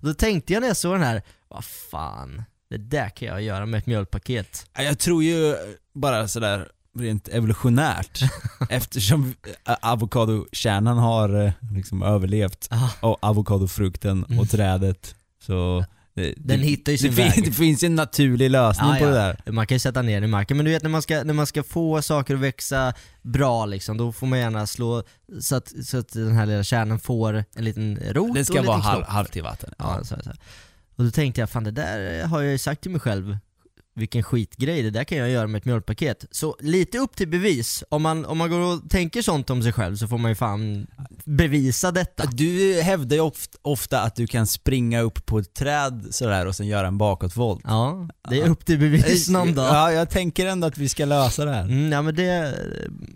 Då 0.00 0.14
tänkte 0.14 0.52
jag 0.52 0.60
när 0.60 0.68
jag 0.68 0.76
såg 0.76 0.94
den 0.94 1.02
här, 1.02 1.22
vad 1.48 1.64
fan, 1.64 2.42
det 2.70 2.76
där 2.78 3.08
kan 3.08 3.28
jag 3.28 3.42
göra 3.42 3.66
med 3.66 3.78
ett 3.78 3.86
mjölkpaket. 3.86 4.66
Ja, 4.76 4.82
Jag 4.82 4.98
tror 4.98 5.22
ju 5.24 5.54
bara 5.94 6.28
sådär 6.28 6.68
rent 7.00 7.28
evolutionärt, 7.28 8.20
eftersom 8.70 9.34
ä, 9.68 9.76
avokadokärnan 9.82 10.98
har 10.98 11.44
eh, 11.44 11.52
liksom 11.74 12.02
överlevt, 12.02 12.68
Ah, 12.70 12.88
och 13.08 13.18
avokadofrukten 13.24 14.24
Mm. 14.28 14.38
och 14.40 14.50
trädet, 14.50 15.14
så 15.46 15.84
det, 16.14 16.34
Den 16.36 16.60
hittar 16.60 16.92
ju 16.92 16.98
sin 16.98 17.10
det, 17.14 17.22
väg. 17.22 17.32
det 17.44 17.52
finns 17.52 17.82
en 17.82 17.94
naturlig 17.94 18.50
lösning 18.50 18.88
Ja, 18.90 18.96
på 18.96 19.04
ja. 19.04 19.08
det 19.08 19.14
där. 19.44 19.52
Man 19.52 19.66
kan 19.66 19.74
ju 19.74 19.78
sätta 19.78 20.02
ner 20.02 20.14
den 20.14 20.24
i 20.24 20.26
marken, 20.26 20.56
men 20.56 20.66
du 20.66 20.72
vet 20.72 20.82
när 20.82 20.90
man 20.90 21.02
ska, 21.02 21.22
när 21.24 21.34
man 21.34 21.46
ska 21.46 21.62
få 21.62 22.02
saker 22.02 22.34
att 22.34 22.40
växa 22.40 22.92
bra 23.22 23.66
liksom, 23.66 23.96
då 23.96 24.12
får 24.12 24.26
man 24.26 24.38
gärna 24.38 24.66
slå 24.66 25.02
så 25.40 25.56
att, 25.56 25.72
så 25.86 25.98
att 25.98 26.12
den 26.12 26.32
här 26.36 26.46
lilla 26.46 26.62
kärnan 26.64 26.98
får 26.98 27.44
en 27.54 27.64
liten 27.64 27.98
rot 28.10 28.34
Det 28.34 28.40
och 28.40 28.46
ska 28.46 28.58
en 28.58 28.64
vara 28.66 28.76
liten 28.76 28.90
halv, 28.90 29.04
halvt 29.04 29.36
i 29.36 29.40
vatten. 29.40 29.74
Ja, 29.78 29.98
så, 30.04 30.14
så. 30.24 30.30
Och 30.96 31.04
då 31.04 31.10
tänkte 31.10 31.40
jag, 31.40 31.50
fan 31.50 31.64
det 31.64 31.70
där 31.70 32.24
har 32.26 32.42
jag 32.42 32.52
ju 32.52 32.58
sagt 32.58 32.80
till 32.82 32.90
mig 32.90 33.00
själv, 33.00 33.36
vilken 33.96 34.22
skitgrej, 34.22 34.82
det 34.82 34.90
där 34.90 35.04
kan 35.04 35.18
jag 35.18 35.30
göra 35.30 35.46
med 35.46 35.58
ett 35.58 35.64
mjölkpaket. 35.64 36.24
Så 36.30 36.56
lite 36.60 36.98
upp 36.98 37.16
till 37.16 37.28
bevis, 37.28 37.84
om 37.88 38.02
man, 38.02 38.24
om 38.24 38.38
man 38.38 38.50
går 38.50 38.60
och 38.60 38.90
tänker 38.90 39.22
sånt 39.22 39.50
om 39.50 39.62
sig 39.62 39.72
själv 39.72 39.96
så 39.96 40.08
får 40.08 40.18
man 40.18 40.30
ju 40.30 40.34
fan 40.34 40.86
bevisa 41.24 41.92
detta. 41.92 42.26
Du 42.26 42.80
hävdar 42.82 43.16
ju 43.16 43.22
ofta, 43.22 43.58
ofta 43.62 44.00
att 44.00 44.16
du 44.16 44.26
kan 44.26 44.46
springa 44.46 45.00
upp 45.00 45.26
på 45.26 45.38
ett 45.38 45.54
träd 45.54 46.06
sådär 46.10 46.46
och 46.46 46.56
sen 46.56 46.66
göra 46.66 46.86
en 46.86 46.98
bakåtvolt. 46.98 47.60
Ja, 47.64 48.08
det 48.30 48.40
är 48.40 48.48
upp 48.48 48.64
till 48.64 48.78
bevis 48.78 49.28
någon 49.28 49.54
dag. 49.54 49.66
Ja, 49.66 49.92
jag 49.92 50.10
tänker 50.10 50.46
ändå 50.46 50.66
att 50.66 50.78
vi 50.78 50.88
ska 50.88 51.04
lösa 51.04 51.44
det 51.44 51.50
här. 51.50 51.64
Mm, 51.64 51.92
ja 51.92 52.02
men 52.02 52.14
det, 52.14 52.54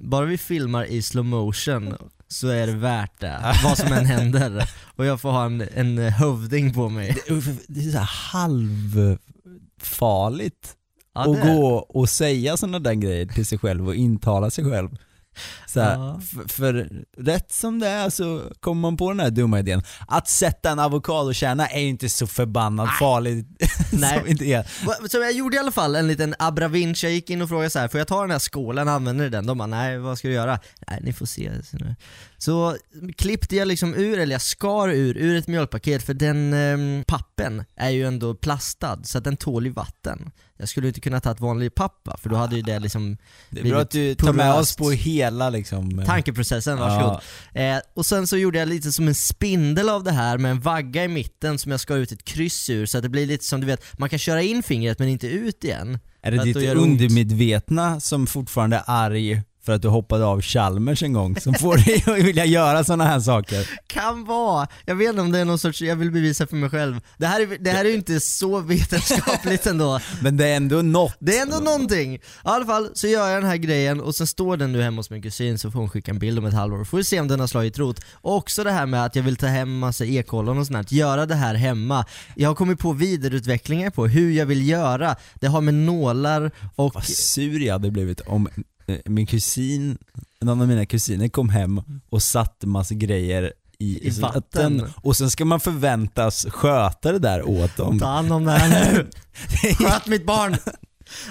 bara 0.01 0.27
vi 0.27 0.39
filmar 0.39 0.85
i 0.85 1.03
slow 1.03 1.25
motion 1.25 1.95
så 2.29 2.49
är 2.49 2.67
det 2.67 2.73
värt 2.73 3.21
det, 3.21 3.57
vad 3.65 3.79
som 3.79 3.93
än 3.93 4.07
händer. 4.07 4.71
Och 4.97 5.07
jag 5.07 5.21
får 5.21 5.31
ha 5.31 5.45
en, 5.45 5.69
en 5.75 5.99
hövding 5.99 6.75
på 6.75 6.89
mig. 6.89 7.17
Det 7.69 7.81
är 7.81 7.91
så 7.91 7.99
här 7.99 8.05
halvfarligt 9.81 10.77
Ja, 11.15 11.21
att 11.21 11.43
gå 11.43 11.77
och 11.89 12.09
säga 12.09 12.57
sådana 12.57 12.79
där 12.79 12.95
grejer 12.95 13.27
till 13.27 13.47
sig 13.47 13.59
själv 13.59 13.89
och 13.89 13.95
intala 13.95 14.51
sig 14.51 14.65
själv. 14.65 14.89
Så 15.73 15.81
här, 15.81 15.95
Ja. 15.99 16.21
för, 16.21 16.49
för 16.49 16.91
rätt 17.19 17.53
som 17.53 17.79
det 17.79 17.89
är 17.89 18.11
så 18.11 18.43
kommer 18.61 18.81
man 18.81 18.97
på 18.97 19.11
den 19.11 19.21
här 19.21 19.31
dumma 19.31 19.59
idén. 19.59 19.83
Att 20.09 20.29
sätta 20.29 20.71
en 20.71 20.79
avokadokärna 20.79 21.67
är 21.67 21.81
ju 21.81 21.89
inte 21.89 22.09
så 22.09 22.27
förbannat 22.27 22.91
farligt 22.99 23.47
Nej. 23.93 24.19
som 24.19 24.29
inte 24.29 24.45
är. 24.45 25.09
Så 25.09 25.19
jag 25.19 25.33
gjorde 25.33 25.57
i 25.57 25.59
alla 25.61 25.73
fall 25.73 25.97
en 25.97 26.09
liten 26.09 26.35
abravinch, 26.39 27.05
jag 27.05 27.13
gick 27.13 27.31
in 27.31 27.43
och 27.43 27.49
frågade 27.49 27.71
så 27.71 27.79
här, 27.79 27.89
får 27.89 28.01
jag 28.01 28.09
ta 28.09 28.21
den 28.21 28.31
här 28.31 28.39
skålen, 28.39 28.89
använder 28.89 29.25
ni 29.25 29.31
den? 29.31 29.47
De 29.47 29.59
bara, 29.59 29.67
nej 29.67 29.99
vad 29.99 30.19
ska 30.19 30.29
du 30.29 30.35
göra? 30.35 30.59
Nej 30.89 31.01
ni 31.03 31.13
får 31.13 31.27
se. 31.27 31.51
Så 32.39 32.77
klippte 33.17 33.57
jag 33.57 33.69
liksom 33.69 33.95
ur, 33.95 34.19
eller 34.19 34.33
jag 34.33 34.43
skar 34.43 34.89
ur, 34.89 35.17
ur 35.17 35.37
ett 35.37 35.47
mjölkpaket 35.47 36.03
för 36.03 36.15
den 36.15 36.53
ehm, 36.55 37.05
pappen 37.07 37.65
är 37.77 37.91
ju 37.91 38.07
ändå 38.07 38.35
plastad 38.35 38.99
så 39.05 39.19
att 39.19 39.25
den 39.25 39.37
tål 39.37 39.67
ju 39.67 39.73
vatten. 39.73 40.31
Jag 40.57 40.69
skulle 40.69 40.89
inte 40.89 41.01
kunna 41.01 41.21
ta 41.21 41.31
ett 41.31 41.41
vanligt 41.41 41.75
pappa 41.75 42.17
för 42.17 42.31
då 42.31 42.37
hade 42.37 42.57
ju 42.57 42.63
det 42.63 42.79
liksom 42.79 43.17
Det 43.51 43.61
är 43.61 43.65
bra 43.65 43.81
att 43.81 43.91
du 43.91 44.15
tar 44.15 44.33
med 44.33 44.55
oss 44.55 44.77
på 44.77 44.91
hela 44.91 45.51
liksom... 45.51 45.60
Tankeprocessen, 46.07 46.79
varsågod. 46.79 47.21
Eh, 47.55 47.77
och 47.95 48.07
sen 48.07 48.27
så 48.27 48.37
gjorde 48.37 48.59
jag 48.59 48.69
lite 48.69 48.93
som 48.93 49.09
en 49.09 49.15
spindel 49.15 49.89
av 49.89 50.05
det 50.05 50.13
här 50.13 50.39
med 50.39 50.51
en 50.51 50.61
vagga 50.61 51.05
i 51.05 51.09
mitten 51.09 51.59
som 51.59 51.71
jag 51.71 51.81
skar 51.81 51.97
ut 51.97 52.13
ett 52.13 52.25
kryss 52.25 52.71
ur 52.71 52.87
så 52.87 52.99
att 52.99 53.03
det 53.03 53.09
blir 53.09 53.27
lite 53.27 53.45
som 53.45 53.61
du 53.61 53.67
vet, 53.67 53.99
man 53.99 54.09
kan 54.09 54.19
köra 54.19 54.43
in 54.43 54.63
fingret 54.63 54.99
men 54.99 55.09
inte 55.09 55.29
ut 55.29 55.65
igen. 55.65 55.99
Är 56.23 56.31
det 56.31 56.45
ditt 56.45 56.57
undermedvetna 56.57 58.01
som 58.01 58.27
fortfarande 58.27 58.77
är 58.77 58.83
arg 58.87 59.43
för 59.71 59.75
att 59.75 59.83
du 59.83 59.89
hoppade 59.89 60.25
av 60.25 60.43
Chalmers 60.43 61.03
en 61.03 61.13
gång 61.13 61.41
som 61.41 61.55
får 61.55 61.77
dig 61.77 62.05
att 62.07 62.25
vilja 62.25 62.45
göra 62.45 62.85
sådana 62.85 63.05
här 63.05 63.21
saker? 63.21 63.71
Kan 63.87 64.25
vara, 64.25 64.69
jag 64.87 64.95
vet 64.95 65.09
inte 65.09 65.21
om 65.21 65.33
det 65.33 65.39
är 65.39 65.45
någon 65.45 65.59
sorts, 65.59 65.83
jag 65.83 65.97
vill 65.97 66.11
bevisa 66.11 66.47
för 66.47 66.57
mig 66.57 66.71
själv. 66.71 67.01
Det 67.19 67.27
här 67.27 67.41
är, 67.41 67.59
det 67.61 67.71
här 67.71 67.85
är 67.85 67.89
ju 67.89 67.95
inte 67.95 68.21
så 68.21 68.61
vetenskapligt 68.61 69.67
ändå. 69.67 70.01
Men 70.23 70.37
det 70.37 70.49
är 70.49 70.57
ändå 70.57 70.83
något. 70.83 71.17
Det 71.19 71.39
är 71.39 71.43
ändå 71.43 71.57
någonting. 71.57 72.15
I 72.15 72.21
alla 72.43 72.67
fall 72.67 72.91
så 72.95 73.07
gör 73.07 73.29
jag 73.29 73.43
den 73.43 73.51
här 73.51 73.57
grejen 73.57 74.01
och 74.01 74.15
sen 74.15 74.27
står 74.27 74.57
den 74.57 74.73
nu 74.73 74.83
hemma 74.83 74.97
hos 74.97 75.11
min 75.11 75.23
kusin 75.23 75.59
så 75.59 75.71
får 75.71 75.79
hon 75.79 75.89
skicka 75.89 76.11
en 76.11 76.19
bild 76.19 76.39
om 76.39 76.45
ett 76.45 76.55
halvår. 76.55 76.85
Får 76.85 76.97
vi 76.97 77.05
se 77.05 77.21
om 77.21 77.29
den 77.29 77.41
har 77.41 77.47
slagit 77.47 77.79
rot. 77.79 78.01
Och 78.13 78.37
också 78.37 78.65
det 78.65 78.71
här 78.73 78.87
med 78.87 79.05
att 79.05 79.17
jag 79.17 79.23
vill 79.23 79.37
ta 79.37 79.47
hem 79.47 79.79
massa 79.79 80.05
ekollon 80.05 80.59
och 80.59 80.67
sånt 80.67 80.77
här. 80.77 80.81
Att 80.81 80.93
göra 80.93 81.27
det 81.27 81.35
här 81.35 81.55
hemma. 81.55 82.05
Jag 82.37 82.49
har 82.51 82.55
kommit 82.55 82.79
på 82.79 82.93
vidareutvecklingar 82.93 83.91
på 83.91 84.07
hur 84.07 84.31
jag 84.31 84.47
vill 84.47 84.69
göra. 84.69 85.17
Det 85.35 85.47
har 85.47 85.61
med 85.61 85.75
nålar 85.75 86.51
och... 86.77 86.95
Vad 86.95 87.05
sur 87.05 87.61
jag 87.61 87.73
hade 87.73 87.91
blivit 87.91 88.21
om 88.21 88.49
min 89.05 89.27
kusin, 89.27 89.99
någon 90.41 90.61
av 90.61 90.69
mina 90.69 90.87
kusiner 90.87 91.29
kom 91.29 91.49
hem 91.49 91.83
och 92.09 92.23
satte 92.23 92.67
massa 92.67 92.95
grejer 92.95 93.53
i, 93.79 94.09
I 94.09 94.11
vatten. 94.11 94.79
vatten. 94.79 94.93
Och 94.97 95.17
sen 95.17 95.31
ska 95.31 95.45
man 95.45 95.61
förväntas 95.61 96.47
sköta 96.51 97.13
det 97.13 97.19
där 97.19 97.49
åt 97.49 97.77
dem. 97.77 97.99
Ta 97.99 98.07
hand 98.07 98.33
om 98.33 98.45
det 98.45 98.53
här 98.53 98.93
nu. 98.93 99.11
Sköt 99.75 100.07
mitt 100.07 100.27
barn! 100.27 100.57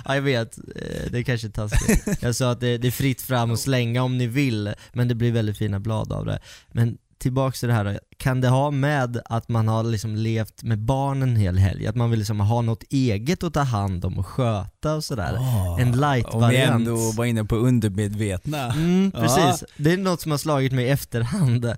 Ja 0.06 0.16
jag 0.16 0.22
vet, 0.22 0.58
eh, 0.58 1.12
det 1.12 1.20
är 1.20 1.24
kanske 1.24 1.48
är 1.48 1.52
taskigt. 1.52 2.22
Jag 2.22 2.36
sa 2.36 2.52
att 2.52 2.60
det, 2.60 2.78
det 2.78 2.88
är 2.88 2.92
fritt 2.92 3.22
fram 3.22 3.52
att 3.52 3.60
slänga 3.60 4.04
om 4.04 4.18
ni 4.18 4.28
vill, 4.28 4.74
men 4.94 5.08
det 5.08 5.16
blir 5.16 5.32
väldigt 5.32 5.58
fina 5.58 5.80
blad 5.80 6.12
av 6.12 6.26
det. 6.26 6.40
Men 6.72 6.98
tillbaks 7.20 7.60
till 7.60 7.70
det 7.70 7.76
här 7.76 8.00
kan 8.18 8.42
det 8.42 8.48
ha 8.48 8.72
med 8.72 9.22
att 9.26 9.50
man 9.50 9.68
har 9.68 9.84
liksom 9.84 10.16
levt 10.16 10.64
med 10.64 10.80
barn 10.80 11.22
en 11.24 11.36
hel 11.36 11.58
helg? 11.58 11.88
Att 11.88 11.96
man 11.96 12.10
vill 12.10 12.20
liksom 12.20 12.40
ha 12.40 12.62
något 12.62 12.84
eget 12.90 13.44
att 13.44 13.54
ta 13.54 13.62
hand 13.62 14.06
om 14.06 14.18
och 14.20 14.26
sköta 14.28 14.96
och 14.96 15.04
sådär? 15.04 15.34
en 15.80 15.88
Om 15.88 15.92
vi 15.92 15.98
light-variant? 15.98 16.76
ändå 16.88 17.12
var 17.12 17.26
inne 17.26 17.46
på 17.46 17.56
undermedvetna. 17.56 18.66
Mm, 18.74 19.12
Ja. 19.16 19.20
precis. 19.22 19.64
Det 19.78 19.94
är 19.94 19.98
något 19.98 20.22
som 20.22 20.32
har 20.32 20.38
slagit 20.38 20.72
mig 20.72 20.86
i 20.86 20.90
efterhand. 20.90 21.74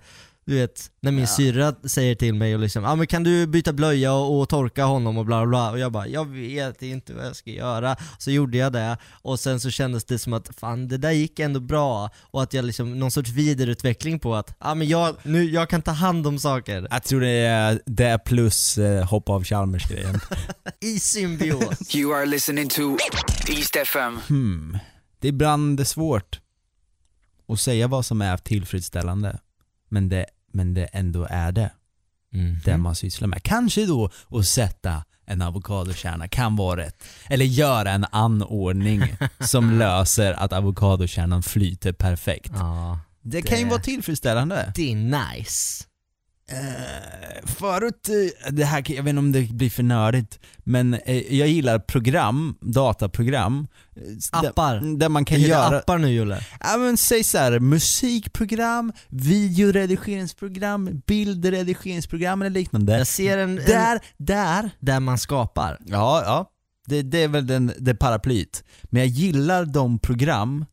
Du 0.45 0.55
vet, 0.55 0.91
när 0.99 1.11
min 1.11 1.27
syrra 1.27 1.75
säger 1.83 2.15
till 2.15 2.33
mig 2.33 2.55
och 2.55 2.61
liksom 2.61 2.85
ah, 2.85 2.95
men 2.95 3.07
kan 3.07 3.23
du 3.23 3.47
byta 3.47 3.73
blöja 3.73 4.13
och, 4.13 4.39
och 4.39 4.49
torka 4.49 4.83
honom 4.83 5.17
och 5.17 5.25
bla 5.25 5.45
bla 5.45 5.47
bla 5.47 5.71
och 5.71 5.79
jag 5.79 5.91
bara 5.91 6.07
jag 6.07 6.25
vet 6.25 6.81
inte 6.81 7.13
vad 7.13 7.25
jag 7.25 7.35
ska 7.35 7.49
göra. 7.49 7.95
Så 8.17 8.31
gjorde 8.31 8.57
jag 8.57 8.73
det 8.73 8.97
och 9.11 9.39
sen 9.39 9.59
så 9.59 9.69
kändes 9.69 10.05
det 10.05 10.19
som 10.19 10.33
att 10.33 10.55
fan 10.55 10.87
det 10.87 10.97
där 10.97 11.11
gick 11.11 11.39
ändå 11.39 11.59
bra 11.59 12.09
och 12.21 12.43
att 12.43 12.53
jag 12.53 12.65
liksom, 12.65 12.99
någon 12.99 13.11
sorts 13.11 13.29
vidareutveckling 13.29 14.19
på 14.19 14.35
att 14.35 14.55
ah, 14.59 14.75
men 14.75 14.87
jag, 14.87 15.15
nu, 15.23 15.43
jag 15.43 15.69
kan 15.69 15.81
ta 15.81 15.91
hand 15.91 16.27
om 16.27 16.39
saker 16.39 16.87
Jag 16.91 17.03
tror 17.03 17.21
det 17.21 17.29
är 17.29 17.81
det 17.85 18.19
plus 18.25 18.77
eh, 18.77 19.05
hoppa 19.05 19.31
av 19.31 19.43
Chalmers-grejen. 19.43 20.19
i 20.81 20.99
symbios. 20.99 21.95
You 21.95 22.15
are 22.15 22.25
listening 22.25 22.69
to 22.69 22.97
East 23.47 23.75
FM. 23.75 24.19
Hmm. 24.27 24.77
Det 25.19 25.27
är 25.27 25.29
ibland 25.29 25.87
svårt 25.87 26.39
att 27.47 27.59
säga 27.59 27.87
vad 27.87 28.05
som 28.05 28.21
är 28.21 28.37
tillfredsställande, 28.37 29.39
men 29.91 30.09
det, 30.09 30.25
men 30.53 30.73
det 30.73 30.85
ändå 30.85 31.27
är 31.29 31.51
det. 31.51 31.71
Mhm. 32.33 32.59
Det 32.65 32.77
man 32.77 32.95
sysslar 32.95 33.27
med. 33.27 33.43
Kanske 33.43 33.85
då 33.85 34.09
att 34.29 34.47
sätta 34.47 35.03
en 35.25 35.41
avokadokärna 35.41 36.27
kan 36.27 36.55
vara 36.55 36.81
rätt. 36.81 37.03
Eller 37.29 37.45
göra 37.45 37.91
en 37.91 38.05
anordning 38.11 39.01
som 39.39 39.71
löser 39.79 40.33
att 40.33 40.53
avokadokärnan 40.53 41.43
flyter 41.43 41.93
perfekt. 41.93 42.51
Ja, 42.55 42.99
Det 43.21 43.41
kan 43.41 43.57
ju 43.57 43.63
det- 43.63 43.69
vara 43.69 43.81
tillfredsställande. 43.81 44.71
det 44.75 44.91
är 44.91 44.95
nice. 44.95 45.83
Eh, 46.51 47.45
förut, 47.45 48.09
eh, 48.09 48.51
det 48.53 48.65
här, 48.65 48.83
jag 48.91 49.03
vet 49.03 49.09
inte 49.09 49.19
om 49.19 49.31
det 49.31 49.41
blir 49.53 49.69
för 49.69 49.83
nördigt, 49.83 50.39
men 50.57 50.93
eh, 50.93 51.35
jag 51.35 51.47
gillar 51.47 51.79
program, 51.79 52.55
dataprogram. 52.61 53.67
eh, 53.95 54.39
Appar. 54.39 54.75
Där, 54.75 54.97
där 54.97 55.09
man 55.09 55.25
kan 55.25 55.41
göra, 55.41 55.77
appar 55.79 55.97
nu 55.97 56.09
Julle? 56.11 56.45
ja 56.59 56.77
men 56.77 56.97
säg 56.97 57.23
så 57.23 57.37
här, 57.37 57.59
musikprogram, 57.59 58.93
videoredigeringsprogram, 59.09 61.01
bildredigeringsprogram 61.07 62.41
eller 62.41 62.49
liknande. 62.49 62.97
Jag 62.97 63.07
ser 63.07 63.37
en, 63.37 63.49
en 63.49 63.65
Där, 63.65 63.99
där, 64.17 64.69
där 64.79 64.99
man 64.99 65.17
skapar. 65.17 65.77
ja, 65.85 66.21
ja. 66.25 66.47
Det, 66.87 67.01
det 67.01 67.23
är 67.23 67.27
väl 67.27 67.47
den, 67.47 67.73
det 67.79 67.95
paraplyt. 67.95 68.63
Men 68.83 68.99
jag 68.99 69.07
gillar 69.07 69.65
de 69.65 69.99
program 69.99 70.65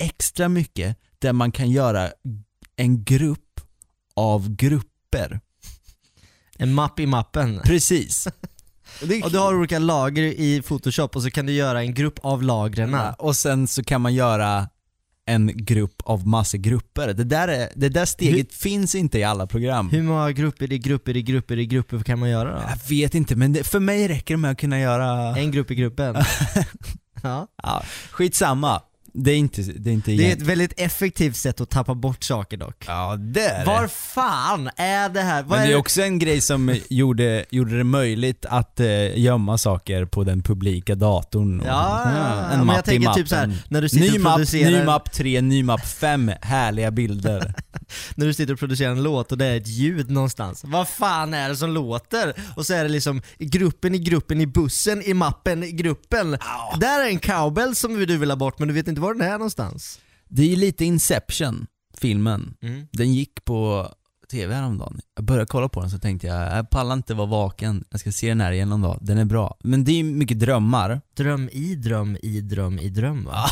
extra 0.00 0.48
mycket 0.48 0.96
där 1.18 1.32
man 1.32 1.52
kan 1.52 1.70
göra 1.70 2.10
en 2.76 3.04
grupp 3.04 3.60
av 4.16 4.56
grupper. 4.56 4.95
En 6.58 6.74
mapp 6.74 7.00
i 7.00 7.06
mappen. 7.06 7.60
Precis. 7.64 8.28
Och 9.24 9.30
du 9.30 9.38
har 9.38 9.54
olika 9.54 9.78
lager 9.78 10.22
i 10.22 10.62
photoshop 10.62 11.16
och 11.16 11.22
så 11.22 11.30
kan 11.30 11.46
du 11.46 11.52
göra 11.52 11.80
en 11.82 11.94
grupp 11.94 12.18
av 12.22 12.42
lagren. 12.42 12.90
Ja, 12.90 13.12
och 13.12 13.36
sen 13.36 13.68
så 13.68 13.84
kan 13.84 14.00
man 14.00 14.14
göra 14.14 14.68
en 15.26 15.50
grupp 15.54 16.02
av 16.04 16.26
massa 16.26 16.56
grupper. 16.56 17.12
Det 17.12 17.24
där, 17.24 17.48
är, 17.48 17.68
det 17.74 17.88
där 17.88 18.04
steget 18.04 18.54
finns 18.54 18.94
inte 18.94 19.18
i 19.18 19.24
alla 19.24 19.46
program. 19.46 19.90
Hur 19.90 20.02
många 20.02 20.32
grupper 20.32 20.72
i 20.72 20.78
grupper 20.78 21.16
i 21.16 21.22
grupper 21.22 21.58
i 21.58 21.66
grupper 21.66 21.98
kan 21.98 22.18
man 22.18 22.30
göra 22.30 22.52
då? 22.52 22.62
Jag 22.68 22.88
vet 22.88 23.14
inte, 23.14 23.36
men 23.36 23.52
det, 23.52 23.64
för 23.64 23.80
mig 23.80 24.08
räcker 24.08 24.34
det 24.34 24.38
med 24.38 24.50
att 24.50 24.58
kunna 24.58 24.80
göra... 24.80 25.36
En 25.36 25.50
grupp 25.50 25.70
i 25.70 25.74
gruppen. 25.74 26.16
ja. 27.22 27.48
Ja, 27.62 27.82
skitsamma. 28.10 28.82
Det 29.18 29.30
är 29.32 29.36
inte, 29.36 29.62
det 29.62 29.90
är 29.90 29.94
inte 29.94 30.10
Det 30.10 30.30
är 30.30 30.36
ett 30.36 30.42
väldigt 30.42 30.72
effektivt 30.80 31.36
sätt 31.36 31.60
att 31.60 31.70
tappa 31.70 31.94
bort 31.94 32.24
saker 32.24 32.56
dock. 32.56 32.84
Ja, 32.86 33.16
det 33.16 33.40
är 33.46 33.58
det. 33.58 33.64
Var 33.66 33.86
fan 33.88 34.70
är 34.76 35.08
det 35.08 35.20
här? 35.20 35.42
Vad 35.42 35.58
Men 35.58 35.68
det 35.68 35.72
är 35.74 35.78
också 35.78 36.02
en 36.02 36.18
grej 36.18 36.40
som 36.40 36.76
gjorde, 36.90 37.44
gjorde 37.50 37.78
det 37.78 37.84
möjligt 37.84 38.46
att 38.46 38.80
eh, 38.80 39.18
gömma 39.18 39.58
saker 39.58 40.04
på 40.04 40.24
den 40.24 40.42
publika 40.42 40.94
datorn. 40.94 41.60
Och- 41.60 41.66
Ja, 41.66 42.02
ja, 42.04 42.10
ja. 42.18 42.50
en 42.50 42.58
Men 42.58 42.66
mapp 42.66 42.76
jag 42.76 42.84
tänker 42.84 43.10
i 43.10 43.14
typ 43.14 43.28
så 43.28 43.34
här, 43.36 43.46
mappen. 43.46 43.62
när 43.68 43.82
du 43.82 43.88
sitter 43.88 44.10
ny 44.10 44.16
och 44.16 44.20
mapp, 44.22 44.34
producerar 44.34 44.70
ny 44.70 44.84
mapp 44.84 45.12
3, 45.12 45.40
ny 45.40 45.62
mapp 45.62 45.86
5, 45.86 46.30
härliga 46.42 46.90
bilder. 46.90 47.54
När 48.14 48.26
du 48.26 48.34
sitter 48.34 48.52
och 48.52 48.58
producerar 48.58 48.90
en 48.92 49.02
låt 49.02 49.32
och 49.32 49.38
det 49.38 49.46
är 49.46 49.56
ett 49.56 49.68
ljud 49.68 50.10
någonstans. 50.10 50.60
Vad 50.64 50.88
fan 50.88 51.34
är 51.34 51.48
det 51.48 51.56
som 51.56 51.70
låter? 51.70 52.34
Och 52.56 52.66
så 52.66 52.74
är 52.74 52.82
det 52.82 52.88
liksom 52.88 53.22
i 53.38 53.44
gruppen 53.46 53.94
i 53.94 53.98
gruppen 53.98 54.40
i 54.40 54.46
bussen 54.46 55.02
i 55.02 55.14
mappen 55.14 55.64
i 55.64 55.72
gruppen. 55.72 56.30
Där 56.80 57.04
är 57.04 57.08
en 57.08 57.18
cowbell 57.18 57.74
som 57.76 57.94
du 58.06 58.16
vill 58.16 58.30
ha 58.30 58.36
bort 58.36 58.58
men 58.58 58.68
du 58.68 58.74
vet 58.74 58.88
inte 58.88 59.00
var 59.06 59.14
den 59.14 59.28
är 59.28 59.32
någonstans. 59.32 60.00
Det 60.28 60.42
är 60.42 60.46
ju 60.46 60.56
lite 60.56 60.84
Inception, 60.84 61.66
filmen. 61.98 62.56
Mm. 62.62 62.86
Den 62.92 63.14
gick 63.14 63.44
på 63.44 63.90
TV 64.30 64.54
häromdagen. 64.54 65.00
Jag 65.14 65.24
började 65.24 65.46
kolla 65.46 65.68
på 65.68 65.80
den 65.80 65.90
så 65.90 65.98
tänkte 65.98 66.26
jag, 66.26 66.56
jag 66.56 66.70
pallar 66.70 66.94
inte 66.94 67.14
vara 67.14 67.26
vaken, 67.26 67.84
jag 67.90 68.00
ska 68.00 68.12
se 68.12 68.28
den 68.28 68.40
här 68.40 68.52
igen 68.52 68.68
någon 68.68 68.82
dag. 68.82 68.98
Den 69.00 69.18
är 69.18 69.24
bra. 69.24 69.56
Men 69.60 69.84
det 69.84 69.92
är 69.92 69.96
ju 69.96 70.04
mycket 70.04 70.40
drömmar. 70.40 71.00
Dröm 71.14 71.48
i 71.52 71.74
dröm 71.74 72.16
i 72.22 72.40
dröm 72.40 72.78
i 72.78 72.88
dröm 72.88 73.24
va? 73.24 73.46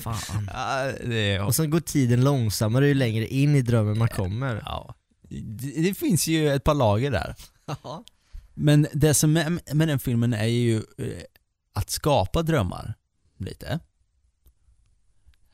Fan. 0.00 0.50
Ja, 0.52 0.92
det 1.06 1.34
är... 1.34 1.44
Och 1.44 1.54
sen 1.54 1.70
går 1.70 1.80
tiden 1.80 2.24
långsammare 2.24 2.88
ju 2.88 2.94
längre 2.94 3.26
in 3.26 3.56
i 3.56 3.62
drömmen 3.62 3.98
man 3.98 4.08
kommer. 4.08 4.62
Ja. 4.64 4.94
Det, 5.30 5.82
det 5.82 5.94
finns 5.94 6.26
ju 6.26 6.52
ett 6.54 6.64
par 6.64 6.74
lager 6.74 7.10
där. 7.10 7.34
Men 8.54 8.86
det 8.92 9.14
som 9.14 9.36
är 9.36 9.74
med 9.74 9.88
den 9.88 9.98
filmen 9.98 10.32
är 10.32 10.46
ju 10.46 10.76
eh, 10.76 11.22
att 11.74 11.90
skapa 11.90 12.42
drömmar, 12.42 12.94
lite. 13.38 13.80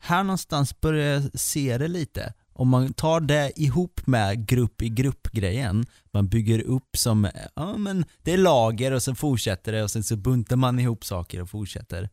Här 0.07 0.23
någonstans 0.23 0.81
börjar 0.81 1.13
jag 1.13 1.39
se 1.39 1.77
det 1.77 1.87
lite. 1.87 2.33
Om 2.53 2.69
man 2.69 2.93
tar 2.93 3.19
det 3.19 3.51
ihop 3.55 4.07
med 4.07 4.47
grupp 4.47 4.81
i 4.81 4.89
grupp-grejen, 4.89 5.85
man 6.11 6.27
bygger 6.27 6.61
upp 6.61 6.97
som, 6.97 7.29
ja 7.55 7.77
men 7.77 8.05
det 8.23 8.33
är 8.33 8.37
lager 8.37 8.91
och 8.91 9.03
sen 9.03 9.15
fortsätter 9.15 9.71
det 9.71 9.83
och 9.83 9.91
sen 9.91 10.03
så 10.03 10.15
buntar 10.15 10.55
man 10.55 10.79
ihop 10.79 11.05
saker 11.05 11.41
och 11.41 11.49
fortsätter. 11.49 12.09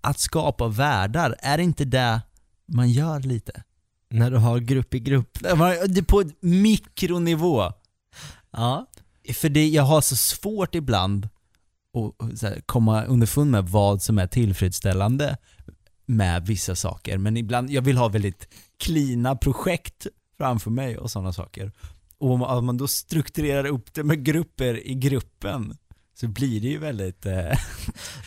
Att 0.00 0.18
skapa 0.18 0.68
världar, 0.68 1.36
är 1.38 1.58
inte 1.58 1.84
det 1.84 2.20
man 2.66 2.90
gör 2.90 3.20
lite? 3.20 3.62
När 4.10 4.30
du 4.30 4.36
har 4.36 4.58
grupp 4.58 4.94
i 4.94 5.00
grupp. 5.00 5.38
På 6.06 6.20
ett 6.20 6.42
mikronivå. 6.42 7.72
Ja. 8.50 8.86
För 9.34 9.48
det, 9.48 9.68
jag 9.68 9.82
har 9.82 10.00
så 10.00 10.16
svårt 10.16 10.74
ibland 10.74 11.28
att 11.94 12.66
komma 12.66 13.04
underfund 13.04 13.50
med 13.50 13.68
vad 13.68 14.02
som 14.02 14.18
är 14.18 14.26
tillfredsställande 14.26 15.36
med 16.08 16.46
vissa 16.46 16.74
saker. 16.74 17.18
Men 17.18 17.36
ibland, 17.36 17.70
jag 17.70 17.82
vill 17.82 17.96
ha 17.96 18.08
väldigt 18.08 18.48
klina 18.78 19.36
projekt 19.36 20.06
framför 20.38 20.70
mig 20.70 20.98
och 20.98 21.10
sådana 21.10 21.32
saker. 21.32 21.72
Och 22.18 22.30
om 22.30 22.42
om 22.42 22.66
man 22.66 22.76
då 22.76 22.88
strukturerar 22.88 23.66
upp 23.66 23.94
det 23.94 24.04
med 24.04 24.24
grupper 24.24 24.86
i 24.86 24.94
gruppen 24.94 25.76
så 26.20 26.28
blir 26.28 26.60
det 26.60 26.68
ju 26.68 26.78
väldigt... 26.78 27.26
Eh, 27.26 27.58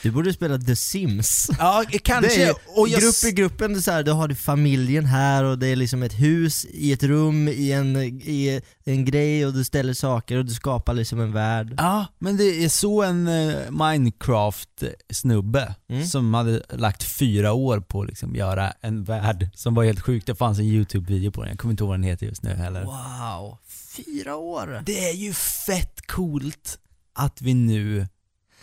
Du 0.04 0.12
borde 0.12 0.34
spela 0.34 0.58
The 0.58 0.76
Sims. 0.76 1.50
ja, 1.60 1.84
kanske. 2.04 2.36
Det 2.36 2.44
är, 2.44 2.56
och 2.76 2.90
jag, 2.90 3.02
grupp 3.02 3.24
i 3.28 3.32
gruppen, 3.32 3.74
det 3.74 3.82
så 3.82 3.92
här, 3.92 4.04
då 4.04 4.12
har 4.14 4.28
du 4.28 4.36
familjen 4.36 5.06
här 5.06 5.44
och 5.44 5.60
det 5.60 5.68
är 5.68 5.76
liksom 5.76 6.04
ett 6.04 6.14
hus 6.20 6.66
i 6.66 6.92
ett 6.94 7.04
rum 7.04 7.48
i 7.48 7.72
en, 7.72 7.96
i 8.24 8.62
en 8.86 9.06
grej 9.06 9.46
och 9.46 9.54
du 9.54 9.64
ställer 9.64 9.94
saker 9.94 10.38
och 10.38 10.46
du 10.46 10.54
skapar 10.54 10.94
liksom 10.94 11.20
en 11.20 11.32
värld. 11.32 11.74
Ja, 11.78 12.06
men 12.20 12.38
det 12.38 12.64
är 12.66 12.70
så 12.70 13.04
en 13.04 13.28
eh, 13.28 13.56
Minecraft-snubbe 13.70 15.74
Mm. 15.90 16.06
som 16.08 16.34
hade 16.34 16.64
lagt 16.70 17.04
fyra 17.04 17.54
år 17.54 17.80
på 17.80 18.02
att 18.02 18.08
liksom 18.08 18.36
göra 18.36 18.74
en 18.82 19.04
värld 19.04 19.50
som 19.56 19.74
var 19.74 19.84
helt 19.84 20.00
sjuk. 20.02 20.26
Det 20.26 20.36
fanns 20.36 20.60
en 20.60 20.66
YouTube-video 20.66 21.32
på 21.32 21.42
den, 21.42 21.50
jag 21.50 21.60
kommer 21.60 21.72
inte 21.72 21.84
ihåg 21.84 21.90
vad 21.90 22.00
den 22.00 22.04
heter 22.04 22.26
just 22.26 22.44
nu 22.44 22.50
heller. 22.54 22.84
Wow, 22.84 23.58
fyra 23.96 24.36
år! 24.36 24.82
Det 24.86 25.10
är 25.10 25.14
ju 25.14 25.34
fett 25.34 26.08
coolt 26.08 26.78
att 27.26 27.42
vi 27.42 27.54
nu 27.54 28.08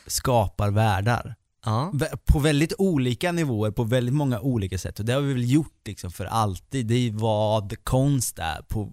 skapar 0.06 0.70
världar. 0.70 1.34
Ja. 1.64 1.92
På 2.24 2.38
väldigt 2.38 2.72
olika 2.78 3.32
nivåer, 3.32 3.70
på 3.70 3.84
väldigt 3.84 4.14
många 4.14 4.40
olika 4.40 4.78
sätt. 4.78 4.98
Och 4.98 5.04
det 5.04 5.12
har 5.12 5.20
vi 5.20 5.32
väl 5.32 5.50
gjort 5.52 5.80
liksom 5.86 6.10
för 6.10 6.24
alltid. 6.24 6.86
Det 6.86 6.94
är 6.94 7.10
vad 7.12 7.84
konst 7.84 8.38
är 8.38 8.62
på, 8.62 8.92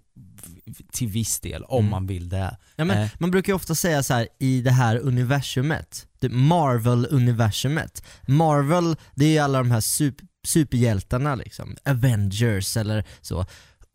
till 0.92 1.08
viss 1.08 1.40
del, 1.40 1.64
om 1.64 1.80
Mm. 1.80 1.92
man 1.92 2.08
vill 2.08 2.30
det. 2.30 2.58
Ja, 2.76 2.86
men 2.86 2.98
Eh. 3.04 3.10
Man 3.20 3.32
brukar 3.32 3.52
ju 3.54 3.56
ofta 3.56 3.76
säga 3.76 4.04
så 4.04 4.14
här 4.14 4.28
i 4.40 4.62
det 4.62 4.72
här 4.72 4.98
universumet, 5.00 6.08
Marvel-universumet. 6.30 8.04
Marvel, 8.28 8.96
det 9.16 9.26
är 9.26 9.30
ju 9.30 9.40
alla 9.40 9.58
de 9.58 9.72
här 9.72 9.80
sup- 9.80 10.28
superhjältarna 10.48 11.36
liksom, 11.36 11.76
Avengers 11.86 12.78
eller 12.78 13.04
så. 13.22 13.46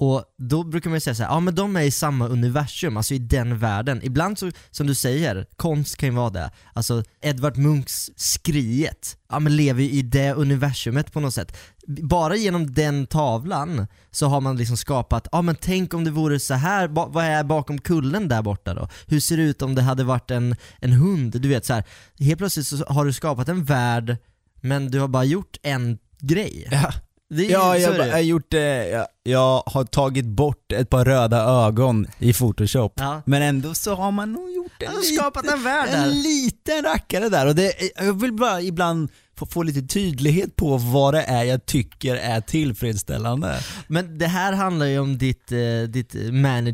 Och 0.00 0.24
då 0.38 0.64
brukar 0.64 0.90
man 0.90 0.96
ju 0.96 1.00
säga 1.00 1.14
så 1.14 1.22
här, 1.22 1.30
ja 1.30 1.40
men 1.40 1.54
de 1.54 1.76
är 1.76 1.80
i 1.80 1.90
samma 1.90 2.28
universum, 2.28 2.96
alltså 2.96 3.14
i 3.14 3.18
den 3.18 3.58
världen. 3.58 4.00
Ibland 4.02 4.38
så, 4.38 4.50
som 4.70 4.86
du 4.86 4.94
säger, 4.94 5.46
konst 5.56 5.96
kan 5.96 6.08
ju 6.08 6.14
vara 6.14 6.30
det. 6.30 6.50
Alltså 6.72 7.04
Edvard 7.22 7.56
Munchs 7.56 8.10
Skriet, 8.16 9.16
ja 9.28 9.38
men 9.38 9.56
lever 9.56 9.82
ju 9.82 9.90
i 9.90 10.02
det 10.02 10.32
universumet 10.32 11.12
på 11.12 11.20
något 11.20 11.34
sätt. 11.34 11.56
Bara 11.86 12.36
genom 12.36 12.74
den 12.74 13.06
tavlan 13.06 13.86
så 14.10 14.26
har 14.26 14.40
man 14.40 14.56
liksom 14.56 14.76
skapat, 14.76 15.28
ja 15.32 15.42
men 15.42 15.56
tänk 15.60 15.94
om 15.94 16.04
det 16.04 16.10
vore 16.10 16.40
så 16.40 16.54
här 16.54 16.88
ba- 16.88 17.08
vad 17.08 17.24
är 17.24 17.44
bakom 17.44 17.78
kullen 17.78 18.28
där 18.28 18.42
borta 18.42 18.74
då? 18.74 18.88
Hur 19.06 19.20
ser 19.20 19.36
det 19.36 19.42
ut 19.42 19.62
om 19.62 19.74
det 19.74 19.82
hade 19.82 20.04
varit 20.04 20.30
en, 20.30 20.56
en 20.78 20.92
hund? 20.92 21.40
Du 21.40 21.48
vet 21.48 21.66
så 21.66 21.74
här. 21.74 21.84
helt 22.18 22.38
plötsligt 22.38 22.66
så 22.66 22.84
har 22.88 23.04
du 23.04 23.12
skapat 23.12 23.48
en 23.48 23.64
värld, 23.64 24.16
men 24.60 24.90
du 24.90 25.00
har 25.00 25.08
bara 25.08 25.24
gjort 25.24 25.56
en 25.62 25.98
grej. 26.20 26.68
Ja. 26.70 26.92
Det 27.30 27.46
är 27.46 27.50
Ja, 27.50 27.78
jag, 27.78 28.12
har 28.12 28.18
gjort 28.18 28.50
det, 28.50 28.88
jag, 28.88 29.06
jag 29.22 29.62
har 29.66 29.84
tagit 29.84 30.26
bort 30.26 30.72
ett 30.72 30.90
par 30.90 31.04
röda 31.04 31.66
ögon 31.66 32.06
i 32.18 32.32
photoshop. 32.32 32.92
Ja. 32.96 33.22
Men 33.26 33.42
ändå 33.42 33.74
så 33.74 33.94
har 33.94 34.10
man 34.10 34.32
nog 34.32 34.50
gjort 34.50 34.82
en, 34.82 34.92
har 34.92 35.02
skapat 35.02 35.46
en 35.46 35.62
värld 35.62 35.88
en 35.92 36.22
liten 36.22 36.82
rackare 36.82 37.28
där. 37.28 37.46
Och 37.46 37.54
det, 37.54 37.72
jag 37.96 38.20
vill 38.20 38.32
bara 38.32 38.60
ibland 38.60 39.10
få, 39.46 39.62
lite 39.62 39.82
tydlighet 39.82 40.56
på 40.56 40.76
vad 40.76 41.14
det 41.14 41.22
är 41.22 41.44
jag 41.44 41.66
tycker 41.66 42.16
är 42.16 42.40
tillfredsställande 42.40 43.60
Men 43.88 44.18
det 44.18 44.26
här 44.26 44.52
handlar 44.52 44.86
ju 44.86 44.98
om 44.98 45.18
ditt, 45.18 45.52
eh, 45.52 45.58
ditt 45.88 46.14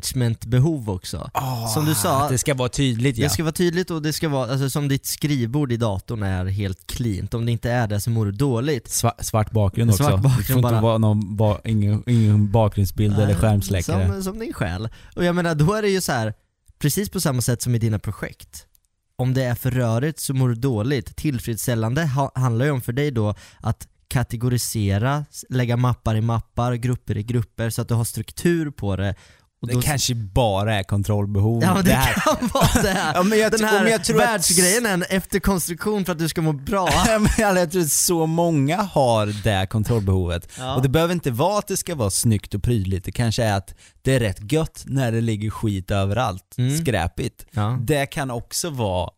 managementbehov 0.00 0.90
också. 0.90 1.30
Som 1.74 1.84
du 1.84 1.94
sa, 1.94 2.22
Att 2.24 2.30
det 2.30 2.38
ska 2.38 2.54
vara 2.54 2.68
tydligt 2.68 3.16
ja 3.18 3.24
Det 3.24 3.30
ska 3.30 3.42
vara 3.42 3.52
tydligt 3.52 3.90
och 3.90 4.02
det 4.02 4.12
ska 4.12 4.28
vara, 4.28 4.50
alltså 4.52 4.70
som 4.70 4.88
ditt 4.88 5.06
skrivbord 5.06 5.72
i 5.72 5.76
datorn 5.76 6.22
är 6.22 6.44
helt 6.46 6.86
cleant. 6.86 7.34
Om 7.34 7.46
det 7.46 7.52
inte 7.52 7.70
är 7.70 7.86
det 7.86 8.00
så 8.00 8.10
mår 8.10 8.26
du 8.26 8.32
dåligt. 8.32 8.86
Sva- 8.88 9.22
svart 9.22 9.50
bakgrund 9.50 9.90
också, 9.90 10.02
Svart 10.04 10.22
bakgrund 10.22 10.38
det 10.40 10.44
får 10.52 10.56
inte 10.58 10.70
bara. 10.70 10.80
vara 10.80 10.98
någon 10.98 11.36
ba, 11.36 11.58
ingen, 11.64 12.02
ingen 12.06 12.50
bakgrundsbild 12.52 13.14
eller 13.14 13.26
Nej, 13.26 13.36
skärmsläckare 13.36 14.12
Som, 14.12 14.22
som 14.22 14.38
din 14.38 14.52
själ. 14.52 14.88
Och 15.16 15.24
jag 15.24 15.34
menar, 15.34 15.54
då 15.54 15.74
är 15.74 15.82
det 15.82 15.88
ju 15.88 16.00
så 16.00 16.12
här 16.12 16.34
precis 16.78 17.08
på 17.10 17.20
samma 17.20 17.42
sätt 17.42 17.62
som 17.62 17.74
i 17.74 17.78
dina 17.78 17.98
projekt. 17.98 18.66
Om 19.18 19.34
det 19.34 19.44
är 19.44 19.54
för 19.54 19.70
rörigt 19.70 20.20
så 20.20 20.34
mår 20.34 20.48
du 20.48 20.54
dåligt. 20.54 21.16
Tillfredsställande 21.16 22.06
ha, 22.06 22.32
handlar 22.34 22.64
ju 22.64 22.70
om 22.70 22.80
för 22.80 22.92
dig 22.92 23.10
då 23.10 23.34
att 23.60 23.88
kategorisera, 24.08 25.24
lägga 25.48 25.76
mappar 25.76 26.14
i 26.14 26.20
mappar, 26.20 26.74
grupper 26.74 27.16
i 27.16 27.22
grupper 27.22 27.70
så 27.70 27.82
att 27.82 27.88
du 27.88 27.94
har 27.94 28.04
struktur 28.04 28.70
på 28.70 28.96
det. 28.96 29.14
Det 29.66 29.72
då- 29.74 29.80
kanske 29.82 30.14
bara 30.14 30.74
är 30.74 30.82
kontrollbehov 30.82 31.62
Ja 31.62 31.74
det, 31.74 31.82
det 31.82 31.94
här. 31.94 32.12
kan 32.14 32.48
vara 32.54 32.82
det 32.82 32.88
här. 32.90 33.14
Ja, 33.14 33.22
men 33.22 33.38
jag, 33.38 33.52
Den 33.52 33.58
tror- 33.58 33.68
här 33.68 33.82
men 33.82 33.92
jag 33.92 34.04
tror 34.04 34.22
att- 34.22 34.28
världsgrejen 34.28 34.86
är 34.86 34.92
en 34.94 35.02
efterkonstruktion 35.02 36.04
för 36.04 36.12
att 36.12 36.18
du 36.18 36.28
ska 36.28 36.42
må 36.42 36.52
bra. 36.52 36.88
Jag 37.38 37.70
tror 37.70 37.82
att 37.82 37.90
så 37.90 38.26
många 38.26 38.82
har 38.82 39.26
det 39.44 39.66
kontrollbehovet. 39.66 40.48
Ja. 40.58 40.74
Och 40.76 40.82
det 40.82 40.88
behöver 40.88 41.14
inte 41.14 41.30
vara 41.30 41.58
att 41.58 41.66
det 41.68 41.76
ska 41.76 41.94
vara 41.94 42.10
snyggt 42.10 42.54
och 42.54 42.62
prydligt, 42.62 43.04
det 43.04 43.12
kanske 43.12 43.44
är 43.44 43.54
att 43.56 43.74
det 44.02 44.14
är 44.14 44.20
rätt 44.20 44.52
gött 44.52 44.82
när 44.86 45.12
det 45.12 45.20
ligger 45.20 45.50
skit 45.50 45.90
överallt, 45.90 46.54
Mm. 46.58 46.78
skräpigt. 46.78 47.46
Ja. 47.50 47.78
Det 47.80 48.06
kan 48.06 48.30
också 48.30 48.70
vara, 48.70 49.10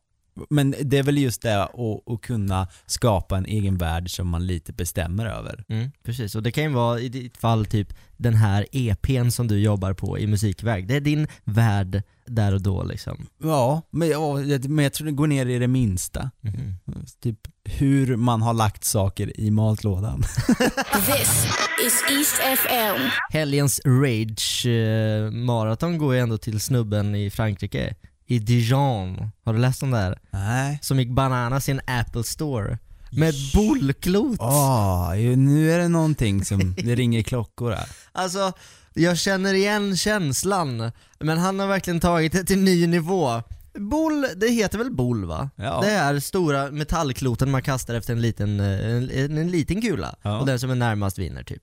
men 0.50 0.74
det 0.82 0.98
är 0.98 1.02
väl 1.02 1.18
just 1.18 1.42
det 1.42 1.62
att, 1.62 1.70
att 2.06 2.20
kunna 2.20 2.68
skapa 2.86 3.36
en 3.36 3.46
egen 3.46 3.78
värld 3.78 4.10
som 4.16 4.28
man 4.28 4.46
lite 4.46 4.72
bestämmer 4.72 5.26
över. 5.26 5.64
Mm, 5.68 5.90
precis, 6.04 6.34
och 6.34 6.42
det 6.42 6.50
kan 6.50 6.64
ju 6.64 6.70
vara 6.70 7.00
i 7.00 7.08
ditt 7.08 7.36
fall 7.36 7.66
typ 7.66 7.94
den 8.16 8.34
här 8.34 8.66
EPn 8.72 9.30
som 9.30 9.48
du 9.48 9.58
jobbar 9.58 9.92
på 9.92 10.18
i 10.18 10.26
musikväg. 10.26 10.88
Det 10.88 10.96
är 10.96 11.00
din 11.00 11.26
värld 11.44 12.02
där 12.26 12.54
och 12.54 12.62
då 12.62 12.82
liksom. 12.82 13.26
Ja, 13.42 13.82
men 13.90 14.08
jag, 14.08 14.68
men 14.68 14.82
jag 14.82 14.92
tror 14.92 15.06
det 15.06 15.12
går 15.12 15.26
ner 15.26 15.46
i 15.46 15.58
det 15.58 15.68
minsta. 15.68 16.30
Mhm. 16.40 16.74
Typ 17.22 17.38
hur 17.64 18.16
man 18.16 18.42
har 18.42 18.54
lagt 18.54 18.84
saker 18.84 19.40
i 19.40 19.50
matlådan. 19.50 20.22
This 21.06 21.46
is 21.86 22.04
East 22.10 22.40
FM. 22.44 22.96
Helgens 23.30 23.80
Rage 23.84 24.66
eh, 24.66 25.30
maraton 25.30 25.98
går 25.98 26.14
ju 26.14 26.20
ändå 26.20 26.38
till 26.38 26.60
snubben 26.60 27.14
i 27.14 27.30
Frankrike, 27.30 27.94
i 28.28 28.38
Dijon. 28.38 29.30
Har 29.44 29.52
du 29.52 29.58
läst 29.58 29.82
om 29.82 29.90
det 29.90 29.96
här? 29.96 30.18
Nej. 30.30 30.78
Som 30.82 30.98
gick 30.98 31.10
bananas 31.10 31.68
i 31.68 31.72
en 31.72 31.80
Apple 31.86 32.24
store. 32.24 32.78
Med 33.12 33.34
bollklot! 33.54 34.40
Ah, 34.40 35.14
ju, 35.14 35.36
nu 35.36 35.72
är 35.72 35.78
det 35.78 35.88
någonting 35.88 36.44
som, 36.44 36.74
det 36.78 36.94
ringer 36.94 37.22
klockor 37.22 37.70
här. 37.70 37.88
Alltså, 38.12 38.52
jag 38.94 39.18
känner 39.18 39.54
igen 39.54 39.96
känslan, 39.96 40.92
men 41.18 41.38
han 41.38 41.58
har 41.60 41.66
verkligen 41.66 42.00
tagit 42.00 42.32
det 42.32 42.44
till 42.44 42.58
ny 42.58 42.86
nivå. 42.86 43.42
Boll, 43.74 44.26
det 44.36 44.48
heter 44.48 44.78
väl 44.78 44.90
boll 44.94 45.24
va? 45.24 45.50
Ja. 45.56 45.80
Det 45.80 45.90
är 45.90 46.20
stora 46.20 46.70
metallkloten 46.70 47.50
man 47.50 47.62
kastar 47.62 47.94
efter 47.94 48.12
en 48.12 48.20
liten, 48.20 48.60
eh, 48.60 48.90
en, 48.90 49.10
en, 49.10 49.38
en 49.38 49.50
liten 49.50 49.80
kula, 49.82 50.14
Ja. 50.22 50.38
och 50.40 50.46
den 50.46 50.58
som 50.60 50.70
är 50.70 50.74
närmast 50.74 51.18
vinner 51.18 51.42
typ. 51.42 51.62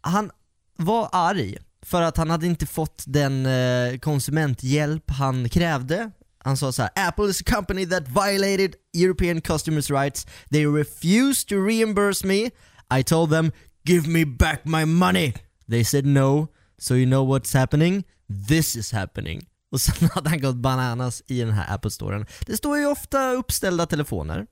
Han 0.00 0.30
var 0.76 1.08
arg 1.12 1.56
för 1.90 2.02
att 2.02 2.16
han 2.16 2.30
hade 2.30 2.46
inte 2.46 2.66
fått 2.66 3.04
den 3.06 3.46
eh, 3.46 3.98
konsumenthjälp 3.98 5.10
han 5.10 5.48
krävde. 5.48 6.10
Han 6.38 6.56
sa 6.56 6.72
så 6.72 6.82
här: 6.82 6.90
Apple 7.08 7.24
is 7.24 7.40
a 7.40 7.44
company 7.54 7.86
that 7.86 8.08
violated 8.08 8.74
European 8.94 9.40
customers 9.40 9.90
rights. 9.90 10.26
They 10.50 10.66
refused 10.66 11.48
to 11.48 11.54
reimburse 11.66 12.26
me. 12.26 12.50
I 12.98 13.02
told 13.04 13.30
them, 13.30 13.52
give 13.84 14.08
me 14.08 14.24
back 14.24 14.64
my 14.64 14.84
money. 14.84 15.34
They 15.68 15.84
said 15.84 16.06
no. 16.06 16.48
So 16.78 16.94
you 16.94 17.06
know 17.06 17.38
what's 17.38 17.58
happening? 17.58 18.04
This 18.48 18.76
is 18.76 18.92
happening. 18.92 19.46
Och 19.72 19.80
sen 19.80 20.08
hade 20.14 20.28
han 20.28 20.40
gått 20.40 20.56
bananas 20.56 21.22
i 21.26 21.40
den 21.40 21.52
här 21.52 21.74
Apple-storen. 21.74 22.26
Det 22.46 22.56
står 22.56 22.78
ju 22.78 22.86
ofta 22.86 23.32
uppställda 23.32 23.86
telefoner, 23.86 24.46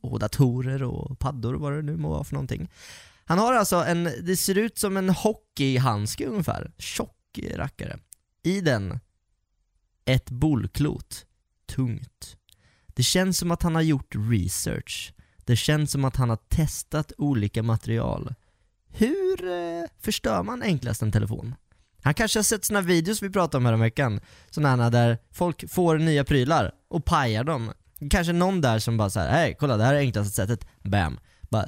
och 0.00 0.18
datorer 0.18 0.82
och 0.82 1.18
paddor 1.18 1.54
och 1.54 1.60
vad 1.60 1.72
det 1.72 1.82
nu 1.82 1.96
må 1.96 2.08
vara 2.08 2.24
för 2.24 2.34
någonting. 2.34 2.68
Han 3.30 3.38
har 3.38 3.54
alltså 3.54 3.76
en, 3.76 4.04
det 4.04 4.36
ser 4.36 4.58
ut 4.58 4.78
som 4.78 4.96
en 4.96 5.10
hockeyhandske 5.10 6.26
ungefär, 6.26 6.72
tjock 6.78 7.38
rackare. 7.54 7.98
I 8.42 8.60
den, 8.60 9.00
ett 10.04 10.30
bollklot, 10.30 11.26
tungt. 11.66 12.36
Det 12.86 13.02
känns 13.02 13.38
som 13.38 13.50
att 13.50 13.62
han 13.62 13.74
har 13.74 13.82
gjort 13.82 14.14
research. 14.14 15.14
Det 15.44 15.56
känns 15.56 15.90
som 15.90 16.04
att 16.04 16.16
han 16.16 16.30
har 16.30 16.38
testat 16.48 17.12
olika 17.18 17.62
material. 17.62 18.34
Hur 18.88 19.48
eh, 19.48 19.84
förstör 20.00 20.42
man 20.42 20.62
enklast 20.62 21.02
en 21.02 21.12
telefon? 21.12 21.54
Han 22.02 22.14
kanske 22.14 22.38
har 22.38 22.44
sett 22.44 22.64
såna 22.64 22.80
videos 22.80 23.22
vi 23.22 23.30
pratade 23.30 23.56
om 23.56 23.66
häromveckan, 23.66 24.14
veckan, 24.14 24.28
sådana 24.50 24.90
där 24.90 25.18
folk 25.32 25.70
får 25.70 25.98
nya 25.98 26.24
prylar 26.24 26.72
och 26.88 27.04
pajar 27.04 27.44
dem. 27.44 27.72
Kanske 28.10 28.32
någon 28.32 28.60
där 28.60 28.78
som 28.78 28.96
bara 28.96 29.10
såhär, 29.10 29.30
hej 29.30 29.56
kolla 29.60 29.76
det 29.76 29.84
här 29.84 29.94
är 29.94 29.98
enklaste 29.98 30.36
sättet, 30.36 30.66
bam, 30.82 31.20
bara 31.50 31.66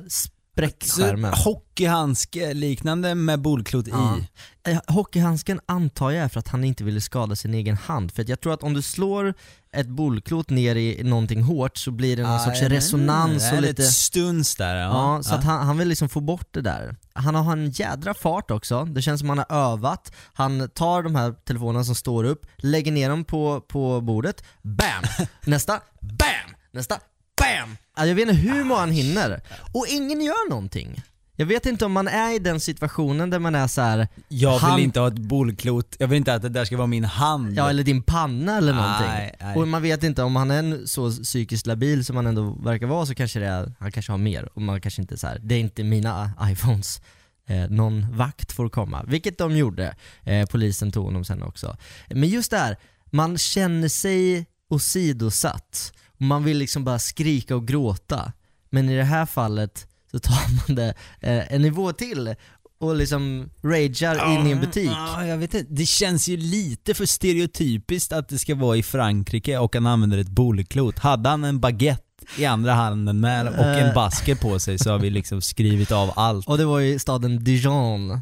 spräck 0.53 0.85
skärmen. 0.85 1.37
Så 1.37 1.43
Hockeyhandske 1.51 2.55
liknande 2.55 3.15
med 3.15 3.41
bollklot 3.41 3.87
Ja. 3.89 4.17
i. 4.19 4.29
Eh, 4.73 4.81
Hockeyhandsken 4.87 5.61
antar 5.67 6.11
jag 6.11 6.25
är 6.25 6.29
för 6.29 6.41
att 6.41 6.49
han 6.49 6.65
inte 6.65 6.85
ville 6.85 7.01
skada 7.01 7.37
sin 7.37 7.55
egen 7.55 7.77
hand, 7.77 8.13
för 8.13 8.23
att 8.23 8.29
jag 8.29 8.41
tror 8.41 8.53
att 8.55 8.63
om 8.63 8.75
du 8.75 8.83
slår 8.83 9.35
ett 9.77 9.89
bollklot 9.89 10.51
ner 10.51 10.77
i 10.77 11.03
någonting 11.05 11.43
hårt 11.43 11.77
så 11.77 11.91
blir 11.91 12.17
det 12.17 12.23
någon 12.23 12.33
Ah, 12.33 12.39
sorts 12.45 12.63
ja, 12.63 12.69
resonans 12.69 13.51
det 13.51 13.57
och 13.57 13.63
lite... 13.63 13.83
Stuns 13.83 14.57
där 14.57 14.77
ja. 14.77 15.17
Ja, 15.17 15.23
så 15.23 15.35
att 15.35 15.45
han, 15.45 15.67
han 15.67 15.79
vill 15.79 15.89
liksom 15.89 16.09
få 16.09 16.21
bort 16.21 16.49
det 16.51 16.61
där. 16.61 16.97
Han 17.15 17.35
har 17.35 17.53
en 17.53 17.71
jädra 17.71 18.15
fart 18.15 18.51
också, 18.51 18.85
det 18.85 19.03
känns 19.03 19.21
som 19.21 19.29
han 19.29 19.39
har 19.39 19.73
övat. 19.73 20.13
Han 20.33 20.69
tar 20.71 21.03
de 21.03 21.15
här 21.15 21.33
telefonerna 21.33 21.85
som 21.85 21.95
står 21.95 22.25
upp, 22.25 22.47
lägger 22.57 22.93
ner 22.93 23.11
dem 23.11 23.25
på, 23.25 23.61
på 23.61 24.01
bordet, 24.01 24.45
BAM! 24.63 25.05
Nästa, 25.47 25.81
BAM! 26.01 26.55
Nästa, 26.73 26.99
BAM! 27.43 27.77
Alltså, 27.95 28.09
jag 28.09 28.15
vet 28.15 28.29
inte 28.29 28.35
hur 28.43 28.65
många 28.65 28.81
han 28.81 28.91
hinner. 28.91 29.41
Och 29.73 29.87
ingen 29.89 30.21
gör 30.21 30.51
någonting. 30.51 31.03
Jag 31.37 31.47
vet 31.47 31.67
inte 31.67 31.85
om 31.85 31.93
man 31.93 32.09
är 32.09 32.35
i 32.37 32.39
den 32.39 32.61
situationen 32.61 33.31
där 33.31 33.39
man 33.39 33.55
är 33.55 33.67
så 33.69 33.81
här. 33.81 34.09
Jag 34.29 34.51
vill 34.53 34.61
han- 34.61 34.79
inte 34.81 35.01
ha 35.01 35.09
ett 35.09 35.19
bollklot, 35.19 35.97
jag 35.99 36.09
vill 36.09 36.17
inte 36.17 36.35
att 36.35 36.43
det 36.43 36.49
där 36.49 36.65
ska 36.65 36.77
vara 36.77 36.87
min 36.87 37.05
hand. 37.05 37.55
Ja 37.57 37.71
eller 37.71 37.83
din 37.83 38.03
panna 38.03 38.57
eller 38.57 38.73
någonting. 38.75 39.07
Nej, 39.09 39.35
nej. 39.41 39.57
Och 39.57 39.69
man 39.69 39.83
vet 39.83 40.03
inte 40.05 40.23
om 40.23 40.37
han 40.37 40.51
är 40.51 40.59
en 40.59 40.89
så 40.89 41.11
psykiskt 41.11 41.67
labil 41.67 42.05
som 42.05 42.17
han 42.17 42.27
ändå 42.27 42.43
verkar 42.65 42.87
vara 42.87 43.07
så 43.07 43.15
kanske 43.15 43.39
det 43.41 43.47
är, 43.47 43.73
han 43.79 43.93
kanske 43.93 44.13
har 44.13 44.19
mer 44.19 44.49
och 44.55 44.63
man 44.63 44.81
kanske 44.81 45.03
inte 45.03 45.17
så 45.19 45.27
här. 45.27 45.41
det 45.43 45.55
är 45.55 45.61
inte 45.61 45.85
mina 45.85 46.33
iPhones. 46.43 47.01
Eh, 47.47 47.69
någon 47.71 48.17
vakt 48.17 48.53
får 48.53 48.69
komma, 48.69 49.05
vilket 49.09 49.39
de 49.39 49.57
gjorde. 49.57 49.95
Eh, 50.23 50.47
polisen 50.47 50.93
tog 50.93 51.05
honom 51.05 51.25
sen 51.25 51.43
också. 51.43 51.77
Men 52.11 52.29
just 52.29 52.51
det 52.51 52.59
här, 52.59 52.77
man 53.11 53.39
känner 53.39 53.89
sig 53.89 54.47
åsidosatt. 54.73 55.93
Man 56.19 56.45
vill 56.45 56.59
liksom 56.59 56.85
bara 56.85 56.99
skrika 56.99 57.57
och 57.57 57.69
gråta. 57.69 58.33
Men 58.71 58.89
i 58.89 58.97
det 58.97 59.05
här 59.05 59.27
fallet 59.27 59.87
så 60.11 60.19
tar 60.19 60.69
man 60.69 60.77
det 60.77 60.95
eh, 61.21 61.53
en 61.55 61.63
nivå 61.63 61.93
till 61.93 62.35
och 62.81 62.97
liksom 62.97 63.51
ragear 63.63 64.35
in 64.41 64.47
i 64.47 64.51
en 64.51 64.61
butik. 64.61 64.91
Ja, 64.91 65.27
jag 65.27 65.37
vet 65.39 65.55
inte. 65.55 65.75
Det 65.75 65.87
känns 65.87 66.29
ju 66.29 66.37
lite 66.37 66.95
för 66.95 67.07
stereotypiskt 67.07 68.13
att 68.13 68.29
det 68.29 68.39
ska 68.39 68.55
vara 68.55 68.77
i 68.77 68.83
Frankrike 68.83 69.59
och 69.59 69.75
han 69.75 69.87
använder 69.87 70.19
ett 70.19 70.29
bollklot. 70.29 70.99
Hade 70.99 71.29
han 71.29 71.45
en 71.45 71.61
baguette 71.61 72.03
i 72.39 72.45
andra 72.45 72.73
handen 72.73 73.21
med 73.21 73.49
och 73.49 73.65
en 73.65 73.89
Eh. 73.89 73.95
basker 73.95 74.35
på 74.35 74.59
sig 74.59 74.79
så 74.79 74.91
har 74.91 74.99
vi 74.99 75.11
liksom 75.11 75.43
skrivit 75.43 75.93
av 75.93 76.13
allt. 76.17 76.49
Och 76.49 76.59
det 76.59 76.65
var 76.65 76.81
i 76.81 76.99
staden 76.99 77.45
Dijon. 77.45 78.21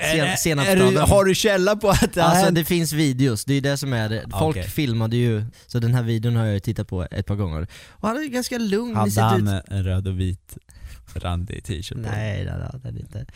Sen, 0.00 0.20
Är- 0.20 0.36
senapsstaden. 0.36 0.86
är 0.86 0.92
du, 0.92 0.98
har 0.98 1.24
du 1.24 1.34
källa 1.34 1.76
på 1.76 1.90
att 1.90 2.12
det 2.12 2.24
Alltså 2.24 2.50
det 2.52 2.64
finns 2.64 2.92
videos, 2.92 3.44
det 3.44 3.54
är 3.54 3.60
det 3.60 3.76
som 3.76 3.92
är 3.92 4.08
det. 4.08 4.24
Folk 4.38 4.56
Okej. 4.56 4.70
filmade 4.70 5.16
ju, 5.16 5.44
så 5.66 5.78
den 5.78 5.94
här 5.94 6.02
videon 6.02 6.36
har 6.36 6.46
jag 6.46 6.62
tittat 6.62 6.88
på 6.88 7.06
ett 7.10 7.26
par 7.26 7.36
gånger. 7.36 7.66
Och 7.88 8.08
han 8.08 8.16
är 8.16 8.22
ju 8.22 8.28
ganska 8.28 8.58
lugn 8.58 8.96
Hade 8.96 9.20
han 9.22 9.48
ut... 9.48 9.64
en 9.68 9.84
röd 9.84 10.08
och 10.08 10.20
vit 10.20 10.58
randig 11.14 11.64
t-shirt 11.64 11.92
på. 11.94 11.98
Nej, 11.98 12.44
nej, 12.44 12.54
nej, 12.82 12.92
det 12.92 12.98
är 12.98 13.02
inte, 13.02 13.26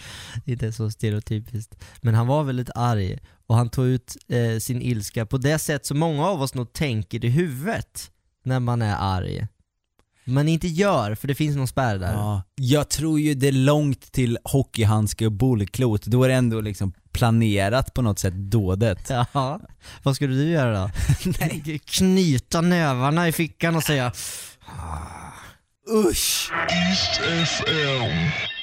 inte 0.44 0.72
så 0.72 0.90
stereotypiskt. 0.90 1.74
Men 2.00 2.14
han 2.14 2.26
var 2.26 2.44
väldigt 2.44 2.70
arg 2.74 3.18
och 3.46 3.56
han 3.56 3.68
tog 3.70 3.86
ut 3.86 4.16
eh, 4.28 4.58
sin 4.58 4.82
ilska 4.82 5.26
på 5.26 5.38
det 5.38 5.58
sätt 5.58 5.86
som 5.86 5.98
många 5.98 6.26
av 6.26 6.42
oss 6.42 6.54
nog 6.54 6.72
tänker 6.72 7.24
i 7.24 7.28
huvudet 7.28 8.10
när 8.44 8.60
man 8.60 8.82
är 8.82 8.96
arg. 8.98 9.46
Men 10.24 10.48
inte 10.48 10.68
gör, 10.68 11.14
för 11.14 11.28
det 11.28 11.34
finns 11.34 11.56
någon 11.56 11.68
spärr 11.68 11.98
där. 11.98 12.12
Ja, 12.12 12.42
jag 12.54 12.88
tror 12.88 13.20
ju 13.20 13.34
det 13.34 13.48
är 13.48 13.52
långt 13.52 14.12
till 14.12 14.38
hockeyhandske 14.44 15.26
och 15.26 15.32
bollklot, 15.32 16.02
då 16.06 16.24
är 16.24 16.28
det 16.28 16.34
ändå 16.34 16.60
liksom 16.60 16.92
planerat 17.12 17.94
på 17.94 18.02
något 18.02 18.18
sätt 18.18 18.34
dådet. 18.34 19.10
Ja, 19.32 19.60
vad 20.02 20.16
skulle 20.16 20.34
du 20.34 20.50
göra 20.50 20.80
då? 20.80 20.90
Nej. 21.40 21.80
Knyta 21.84 22.60
nävarna 22.60 23.28
i 23.28 23.32
fickan 23.32 23.76
och 23.76 23.82
säga 23.82 24.12
Usch! 25.90 26.52
East 26.70 27.20
FM. 27.42 28.53